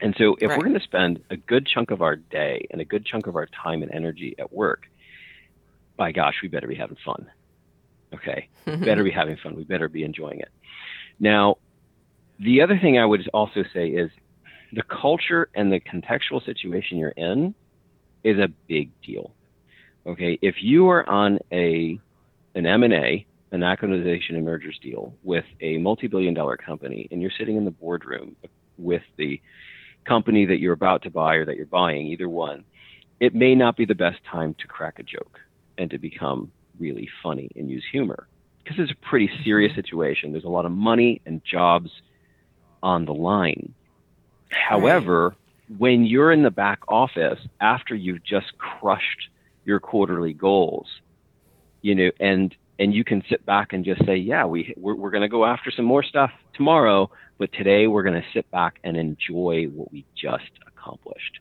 And 0.00 0.16
so 0.18 0.36
if 0.40 0.48
right. 0.48 0.58
we're 0.58 0.64
going 0.64 0.80
to 0.80 0.84
spend 0.84 1.22
a 1.30 1.36
good 1.36 1.64
chunk 1.64 1.92
of 1.92 2.02
our 2.02 2.16
day 2.16 2.66
and 2.72 2.80
a 2.80 2.84
good 2.84 3.06
chunk 3.06 3.28
of 3.28 3.36
our 3.36 3.46
time 3.46 3.84
and 3.84 3.92
energy 3.92 4.34
at 4.36 4.52
work, 4.52 4.88
by 5.98 6.12
gosh, 6.12 6.36
we 6.42 6.48
better 6.48 6.68
be 6.68 6.76
having 6.76 6.96
fun. 7.04 7.28
Okay, 8.14 8.48
better 8.64 9.04
be 9.04 9.10
having 9.10 9.36
fun. 9.42 9.54
We 9.54 9.64
better 9.64 9.88
be 9.88 10.04
enjoying 10.04 10.40
it. 10.40 10.50
Now, 11.20 11.56
the 12.38 12.62
other 12.62 12.78
thing 12.78 12.98
I 12.98 13.04
would 13.04 13.28
also 13.34 13.64
say 13.74 13.88
is 13.88 14.10
the 14.72 14.82
culture 14.82 15.48
and 15.54 15.72
the 15.72 15.80
contextual 15.80 16.44
situation 16.44 16.98
you're 16.98 17.10
in 17.10 17.54
is 18.22 18.38
a 18.38 18.48
big 18.68 18.90
deal. 19.02 19.32
Okay, 20.06 20.38
if 20.40 20.56
you 20.62 20.88
are 20.88 21.08
on 21.08 21.38
a 21.52 21.98
an 22.54 22.66
M&A, 22.66 23.26
an 23.52 23.62
acquisition 23.62 24.36
and 24.36 24.44
mergers 24.44 24.78
deal 24.82 25.14
with 25.22 25.44
a 25.60 25.78
multi-billion 25.78 26.34
dollar 26.34 26.56
company 26.56 27.08
and 27.10 27.22
you're 27.22 27.30
sitting 27.38 27.56
in 27.56 27.64
the 27.64 27.70
boardroom 27.70 28.36
with 28.76 29.02
the 29.16 29.40
company 30.04 30.46
that 30.46 30.58
you're 30.58 30.72
about 30.72 31.02
to 31.02 31.10
buy 31.10 31.34
or 31.34 31.44
that 31.44 31.56
you're 31.56 31.66
buying, 31.66 32.06
either 32.06 32.28
one, 32.28 32.64
it 33.20 33.34
may 33.34 33.54
not 33.54 33.76
be 33.76 33.84
the 33.84 33.94
best 33.94 34.18
time 34.24 34.54
to 34.58 34.66
crack 34.66 34.98
a 34.98 35.02
joke 35.02 35.38
and 35.76 35.90
to 35.90 35.98
become 35.98 36.50
really 36.78 37.08
funny 37.22 37.50
and 37.56 37.70
use 37.70 37.84
humor 37.90 38.26
because 38.62 38.78
it's 38.78 38.92
a 38.92 39.06
pretty 39.06 39.28
mm-hmm. 39.28 39.44
serious 39.44 39.74
situation. 39.74 40.32
There's 40.32 40.44
a 40.44 40.48
lot 40.48 40.66
of 40.66 40.72
money 40.72 41.20
and 41.26 41.42
jobs 41.44 41.90
on 42.82 43.04
the 43.04 43.14
line. 43.14 43.74
However, 44.50 45.34
when 45.76 46.04
you're 46.04 46.32
in 46.32 46.42
the 46.42 46.50
back 46.50 46.80
office 46.88 47.38
after 47.60 47.94
you've 47.94 48.24
just 48.24 48.56
crushed 48.58 49.28
your 49.64 49.80
quarterly 49.80 50.32
goals, 50.32 50.86
you 51.82 51.94
know, 51.94 52.10
and 52.20 52.54
and 52.78 52.94
you 52.94 53.02
can 53.04 53.24
sit 53.28 53.44
back 53.44 53.72
and 53.72 53.84
just 53.84 54.04
say, 54.06 54.16
yeah, 54.16 54.44
we 54.44 54.72
we're, 54.76 54.94
we're 54.94 55.10
going 55.10 55.22
to 55.22 55.28
go 55.28 55.44
after 55.44 55.70
some 55.70 55.84
more 55.84 56.02
stuff 56.02 56.30
tomorrow, 56.54 57.10
but 57.36 57.52
today 57.52 57.86
we're 57.86 58.02
going 58.02 58.20
to 58.20 58.28
sit 58.32 58.50
back 58.50 58.78
and 58.84 58.96
enjoy 58.96 59.64
what 59.66 59.92
we 59.92 60.04
just 60.16 60.50
accomplished. 60.66 61.40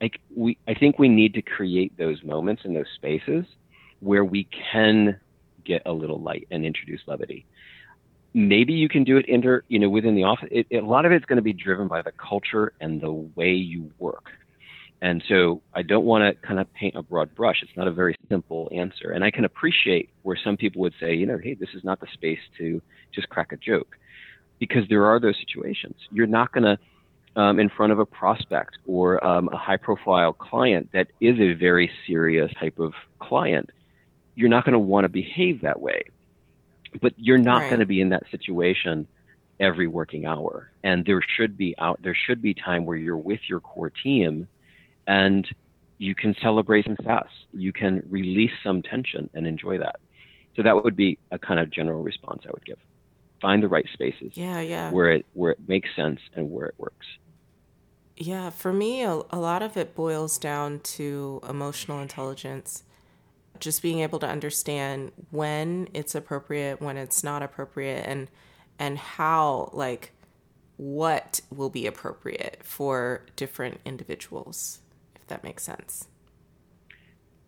Like 0.00 0.20
we, 0.34 0.58
I 0.66 0.74
think 0.74 0.98
we 0.98 1.08
need 1.08 1.34
to 1.34 1.42
create 1.42 1.96
those 1.96 2.22
moments 2.22 2.62
in 2.64 2.74
those 2.74 2.86
spaces 2.94 3.44
where 4.00 4.24
we 4.24 4.48
can 4.72 5.18
get 5.64 5.82
a 5.86 5.92
little 5.92 6.20
light 6.20 6.46
and 6.50 6.64
introduce 6.64 7.00
levity. 7.06 7.46
Maybe 8.34 8.74
you 8.74 8.88
can 8.88 9.04
do 9.04 9.16
it 9.16 9.26
inter, 9.28 9.64
you 9.68 9.78
know, 9.78 9.88
within 9.88 10.14
the 10.14 10.24
office. 10.24 10.48
It, 10.50 10.66
it, 10.70 10.82
a 10.82 10.86
lot 10.86 11.06
of 11.06 11.12
it's 11.12 11.24
going 11.24 11.36
to 11.36 11.42
be 11.42 11.52
driven 11.52 11.88
by 11.88 12.02
the 12.02 12.12
culture 12.12 12.72
and 12.80 13.00
the 13.00 13.12
way 13.12 13.52
you 13.52 13.90
work. 13.98 14.30
And 15.02 15.22
so 15.28 15.62
I 15.74 15.82
don't 15.82 16.04
want 16.04 16.22
to 16.24 16.46
kind 16.46 16.58
of 16.58 16.72
paint 16.72 16.94
a 16.96 17.02
broad 17.02 17.34
brush. 17.34 17.62
It's 17.62 17.76
not 17.76 17.86
a 17.86 17.92
very 17.92 18.16
simple 18.28 18.70
answer. 18.74 19.10
And 19.10 19.24
I 19.24 19.30
can 19.30 19.44
appreciate 19.44 20.10
where 20.22 20.38
some 20.42 20.56
people 20.56 20.80
would 20.82 20.94
say, 20.98 21.14
you 21.14 21.26
know, 21.26 21.38
hey, 21.38 21.54
this 21.54 21.68
is 21.74 21.84
not 21.84 22.00
the 22.00 22.06
space 22.12 22.40
to 22.58 22.80
just 23.14 23.28
crack 23.28 23.52
a 23.52 23.56
joke 23.56 23.96
because 24.58 24.84
there 24.88 25.04
are 25.04 25.20
those 25.20 25.36
situations. 25.38 25.96
You're 26.10 26.26
not 26.26 26.52
going 26.52 26.64
to, 26.64 27.40
um, 27.40 27.60
in 27.60 27.68
front 27.68 27.92
of 27.92 27.98
a 27.98 28.06
prospect 28.06 28.78
or 28.86 29.24
um, 29.24 29.50
a 29.52 29.56
high 29.58 29.76
profile 29.76 30.32
client 30.32 30.88
that 30.92 31.08
is 31.20 31.38
a 31.38 31.52
very 31.52 31.90
serious 32.06 32.50
type 32.58 32.78
of 32.78 32.94
client, 33.18 33.70
you're 34.36 34.48
not 34.48 34.64
going 34.64 34.74
to 34.74 34.78
want 34.78 35.04
to 35.04 35.08
behave 35.08 35.62
that 35.62 35.80
way. 35.80 36.02
But 37.00 37.14
you're 37.16 37.38
not 37.38 37.62
right. 37.62 37.70
going 37.70 37.80
to 37.80 37.86
be 37.86 38.00
in 38.00 38.10
that 38.10 38.22
situation 38.30 39.08
every 39.58 39.88
working 39.88 40.26
hour. 40.26 40.70
And 40.84 41.04
there 41.04 41.20
should 41.36 41.56
be 41.56 41.74
out 41.78 42.00
there 42.02 42.14
should 42.14 42.40
be 42.40 42.54
time 42.54 42.84
where 42.86 42.96
you're 42.96 43.16
with 43.16 43.40
your 43.48 43.60
core 43.60 43.90
team 43.90 44.46
and 45.06 45.46
you 45.98 46.14
can 46.14 46.36
celebrate 46.40 46.84
success. 46.86 47.26
You 47.52 47.72
can 47.72 48.02
release 48.08 48.52
some 48.62 48.82
tension 48.82 49.30
and 49.34 49.46
enjoy 49.46 49.78
that. 49.78 49.96
So 50.54 50.62
that 50.62 50.82
would 50.82 50.96
be 50.96 51.18
a 51.30 51.38
kind 51.38 51.58
of 51.60 51.70
general 51.70 52.02
response 52.02 52.42
I 52.46 52.50
would 52.52 52.64
give. 52.64 52.78
Find 53.40 53.62
the 53.62 53.68
right 53.68 53.86
spaces. 53.92 54.32
Yeah, 54.34 54.60
yeah. 54.60 54.90
Where 54.90 55.10
it 55.10 55.26
where 55.34 55.52
it 55.52 55.58
makes 55.66 55.88
sense 55.94 56.20
and 56.34 56.50
where 56.50 56.66
it 56.66 56.74
works. 56.78 57.06
Yeah, 58.16 58.48
for 58.48 58.72
me, 58.72 59.02
a, 59.02 59.20
a 59.30 59.38
lot 59.38 59.62
of 59.62 59.76
it 59.76 59.94
boils 59.94 60.38
down 60.38 60.80
to 60.80 61.40
emotional 61.46 62.00
intelligence. 62.00 62.82
Just 63.60 63.82
being 63.82 64.00
able 64.00 64.18
to 64.20 64.28
understand 64.28 65.12
when 65.30 65.88
it's 65.94 66.14
appropriate, 66.14 66.80
when 66.80 66.96
it's 66.96 67.22
not 67.24 67.42
appropriate, 67.42 68.04
and 68.06 68.28
and 68.78 68.98
how 68.98 69.70
like 69.72 70.12
what 70.76 71.40
will 71.50 71.70
be 71.70 71.86
appropriate 71.86 72.60
for 72.62 73.24
different 73.34 73.80
individuals 73.86 74.80
if 75.26 75.30
that 75.30 75.42
makes 75.42 75.64
sense. 75.64 76.06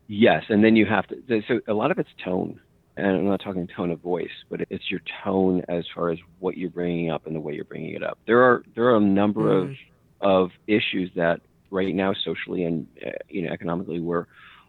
Yes, 0.09 0.43
and 0.49 0.65
then 0.65 0.75
you 0.75 0.85
have 0.87 1.07
to. 1.09 1.43
So 1.47 1.61
a 1.69 1.75
lot 1.75 1.93
of 1.93 1.99
it's 1.99 2.09
tone, 2.25 2.61
and 2.97 3.07
I'm 3.07 3.27
not 3.27 3.41
talking 3.41 3.69
tone 3.69 3.93
of 3.93 4.01
voice, 4.01 4.33
but 4.51 4.63
it's 4.69 4.91
your 4.91 5.01
tone 5.23 5.63
as 5.69 5.85
far 5.95 6.11
as 6.11 6.19
what 6.41 6.57
you're 6.57 6.71
bringing 6.71 7.11
up 7.11 7.27
and 7.27 7.37
the 7.37 7.41
way 7.41 7.55
you're 7.55 7.65
bringing 7.65 7.95
it 7.95 8.03
up. 8.03 8.19
There 8.27 8.43
are 8.43 8.65
there 8.75 8.87
are 8.87 8.97
a 8.97 9.01
number 9.01 9.43
mm. 9.43 9.63
of 9.63 9.77
of 10.21 10.51
issues 10.67 11.11
that 11.15 11.41
right 11.71 11.95
now 11.95 12.15
socially 12.25 12.65
and 12.65 12.89
uh, 13.07 13.11
you 13.29 13.43
know 13.43 13.53
economically 13.53 14.01
we're 14.01 14.27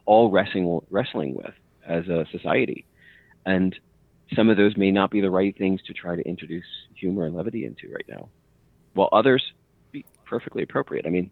all 0.10 0.32
wrestling 0.32 0.82
wrestling 0.90 1.36
with 1.36 1.54
as 1.88 2.08
a 2.08 2.26
society, 2.32 2.86
and 3.46 3.76
some 4.36 4.50
of 4.50 4.58
those 4.58 4.76
may 4.76 4.92
not 4.92 5.12
be 5.12 5.22
the 5.22 5.30
right 5.30 5.56
things 5.56 5.82
to 5.84 5.94
try 5.94 6.16
to 6.16 6.24
introduce 6.28 6.66
humor 6.96 7.26
and 7.28 7.36
levity 7.36 7.64
into 7.64 7.94
right 7.94 8.06
now, 8.08 8.30
while 8.94 9.10
others 9.12 9.44
be 9.92 10.04
perfectly 10.26 10.64
appropriate. 10.64 11.06
I 11.06 11.10
mean, 11.10 11.30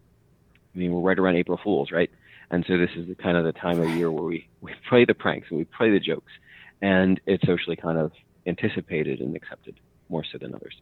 I 0.74 0.78
mean, 0.78 0.92
we're 0.92 1.00
right 1.00 1.18
around 1.18 1.34
April 1.34 1.58
Fools, 1.62 1.90
right? 1.90 2.10
And 2.50 2.64
so 2.68 2.78
this 2.78 2.90
is 2.96 3.08
the 3.08 3.16
kind 3.16 3.36
of 3.36 3.44
the 3.44 3.52
time 3.52 3.80
of 3.80 3.90
year 3.90 4.10
where 4.12 4.22
we, 4.22 4.48
we 4.60 4.72
play 4.88 5.04
the 5.04 5.14
pranks 5.14 5.48
and 5.50 5.58
we 5.58 5.64
play 5.64 5.90
the 5.90 6.00
jokes, 6.00 6.32
and 6.80 7.20
it's 7.26 7.44
socially 7.44 7.76
kind 7.76 7.98
of 7.98 8.12
anticipated 8.46 9.20
and 9.20 9.34
accepted 9.34 9.74
more 10.08 10.24
so 10.30 10.38
than 10.38 10.54
others. 10.54 10.80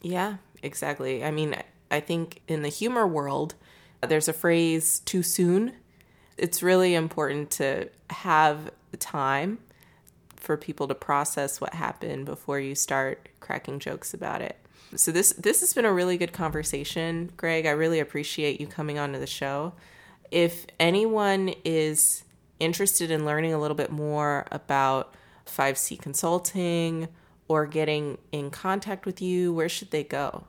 Yeah, 0.00 0.36
exactly. 0.62 1.24
I 1.24 1.32
mean, 1.32 1.56
I 1.90 1.98
think 1.98 2.40
in 2.46 2.62
the 2.62 2.68
humor 2.68 3.06
world, 3.06 3.56
uh, 4.02 4.06
there's 4.06 4.28
a 4.28 4.32
phrase 4.32 5.00
too 5.00 5.22
soon. 5.24 5.74
It's 6.36 6.62
really 6.62 6.94
important 6.94 7.50
to 7.52 7.88
have 8.10 8.70
time 8.98 9.58
for 10.36 10.56
people 10.56 10.88
to 10.88 10.94
process 10.94 11.60
what 11.60 11.74
happened 11.74 12.26
before 12.26 12.60
you 12.60 12.74
start 12.74 13.28
cracking 13.40 13.78
jokes 13.78 14.14
about 14.14 14.42
it. 14.42 14.58
So 14.96 15.10
this 15.10 15.32
this 15.32 15.60
has 15.60 15.72
been 15.74 15.84
a 15.84 15.92
really 15.92 16.16
good 16.16 16.32
conversation, 16.32 17.32
Greg. 17.36 17.66
I 17.66 17.70
really 17.70 17.98
appreciate 17.98 18.60
you 18.60 18.66
coming 18.66 18.98
onto 18.98 19.18
the 19.18 19.26
show. 19.26 19.72
If 20.30 20.66
anyone 20.78 21.54
is 21.64 22.24
interested 22.60 23.10
in 23.10 23.24
learning 23.24 23.52
a 23.52 23.58
little 23.58 23.76
bit 23.76 23.90
more 23.90 24.46
about 24.52 25.14
5C 25.46 26.00
Consulting 26.00 27.08
or 27.48 27.66
getting 27.66 28.18
in 28.32 28.50
contact 28.50 29.06
with 29.06 29.20
you, 29.20 29.52
where 29.52 29.68
should 29.68 29.90
they 29.90 30.04
go? 30.04 30.44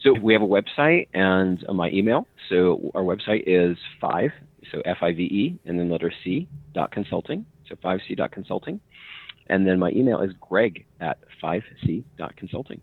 So 0.00 0.12
we 0.12 0.32
have 0.32 0.42
a 0.42 0.46
website 0.46 1.08
and 1.12 1.64
uh, 1.68 1.72
my 1.72 1.90
email. 1.90 2.26
So 2.48 2.92
our 2.94 3.02
website 3.02 3.44
is 3.46 3.76
five, 4.00 4.30
so 4.72 4.82
F 4.84 4.98
I 5.02 5.12
V 5.12 5.22
E, 5.22 5.58
and 5.64 5.78
then 5.78 5.90
letter 5.90 6.12
C 6.24 6.48
dot 6.72 6.90
consulting. 6.90 7.46
So 7.68 7.74
5C 7.76 8.16
dot 8.16 8.30
consulting. 8.30 8.80
And 9.48 9.66
then 9.66 9.78
my 9.78 9.90
email 9.90 10.20
is 10.20 10.32
greg 10.40 10.86
at 11.00 11.18
5C 11.42 12.04
dot 12.16 12.36
consulting. 12.36 12.80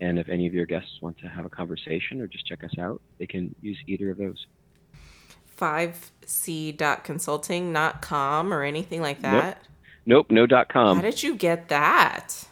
And 0.00 0.18
if 0.18 0.28
any 0.28 0.46
of 0.46 0.54
your 0.54 0.66
guests 0.66 0.98
want 1.00 1.18
to 1.18 1.28
have 1.28 1.44
a 1.44 1.48
conversation 1.48 2.20
or 2.20 2.26
just 2.26 2.46
check 2.46 2.62
us 2.64 2.78
out, 2.78 3.00
they 3.18 3.26
can 3.26 3.54
use 3.62 3.78
either 3.86 4.10
of 4.10 4.18
those. 4.18 4.46
5C 5.58 6.76
dot 6.76 7.02
consulting, 7.02 7.72
not 7.72 8.02
com 8.02 8.52
or 8.52 8.62
anything 8.62 9.00
like 9.00 9.22
that? 9.22 9.62
Nope, 10.04 10.26
nope 10.28 10.30
no 10.30 10.46
dot 10.46 10.68
com. 10.68 10.96
How 10.96 11.02
did 11.02 11.22
you 11.22 11.34
get 11.34 11.68
that? 11.68 12.46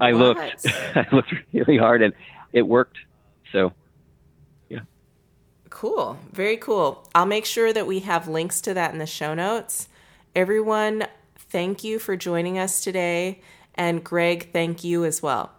I 0.00 0.12
what? 0.12 0.36
looked. 0.36 0.66
I 0.94 1.06
looked 1.12 1.34
really 1.52 1.76
hard 1.76 2.02
and 2.02 2.14
it 2.52 2.62
worked. 2.62 2.98
So. 3.52 3.72
Cool. 5.78 6.18
Very 6.32 6.56
cool. 6.56 7.08
I'll 7.14 7.24
make 7.24 7.44
sure 7.44 7.72
that 7.72 7.86
we 7.86 8.00
have 8.00 8.26
links 8.26 8.60
to 8.62 8.74
that 8.74 8.92
in 8.92 8.98
the 8.98 9.06
show 9.06 9.32
notes. 9.32 9.88
Everyone, 10.34 11.06
thank 11.36 11.84
you 11.84 12.00
for 12.00 12.16
joining 12.16 12.58
us 12.58 12.82
today. 12.82 13.42
And 13.76 14.02
Greg, 14.02 14.50
thank 14.52 14.82
you 14.82 15.04
as 15.04 15.22
well. 15.22 15.52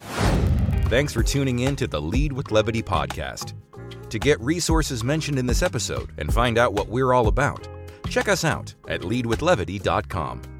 Thanks 0.00 1.12
for 1.12 1.22
tuning 1.22 1.58
in 1.58 1.76
to 1.76 1.86
the 1.86 2.00
Lead 2.00 2.32
with 2.32 2.52
Levity 2.52 2.82
podcast. 2.82 3.52
To 4.08 4.18
get 4.18 4.40
resources 4.40 5.04
mentioned 5.04 5.38
in 5.38 5.44
this 5.44 5.62
episode 5.62 6.10
and 6.16 6.32
find 6.32 6.56
out 6.56 6.72
what 6.72 6.88
we're 6.88 7.12
all 7.12 7.28
about, 7.28 7.68
check 8.08 8.30
us 8.30 8.46
out 8.46 8.74
at 8.88 9.02
leadwithlevity.com. 9.02 10.53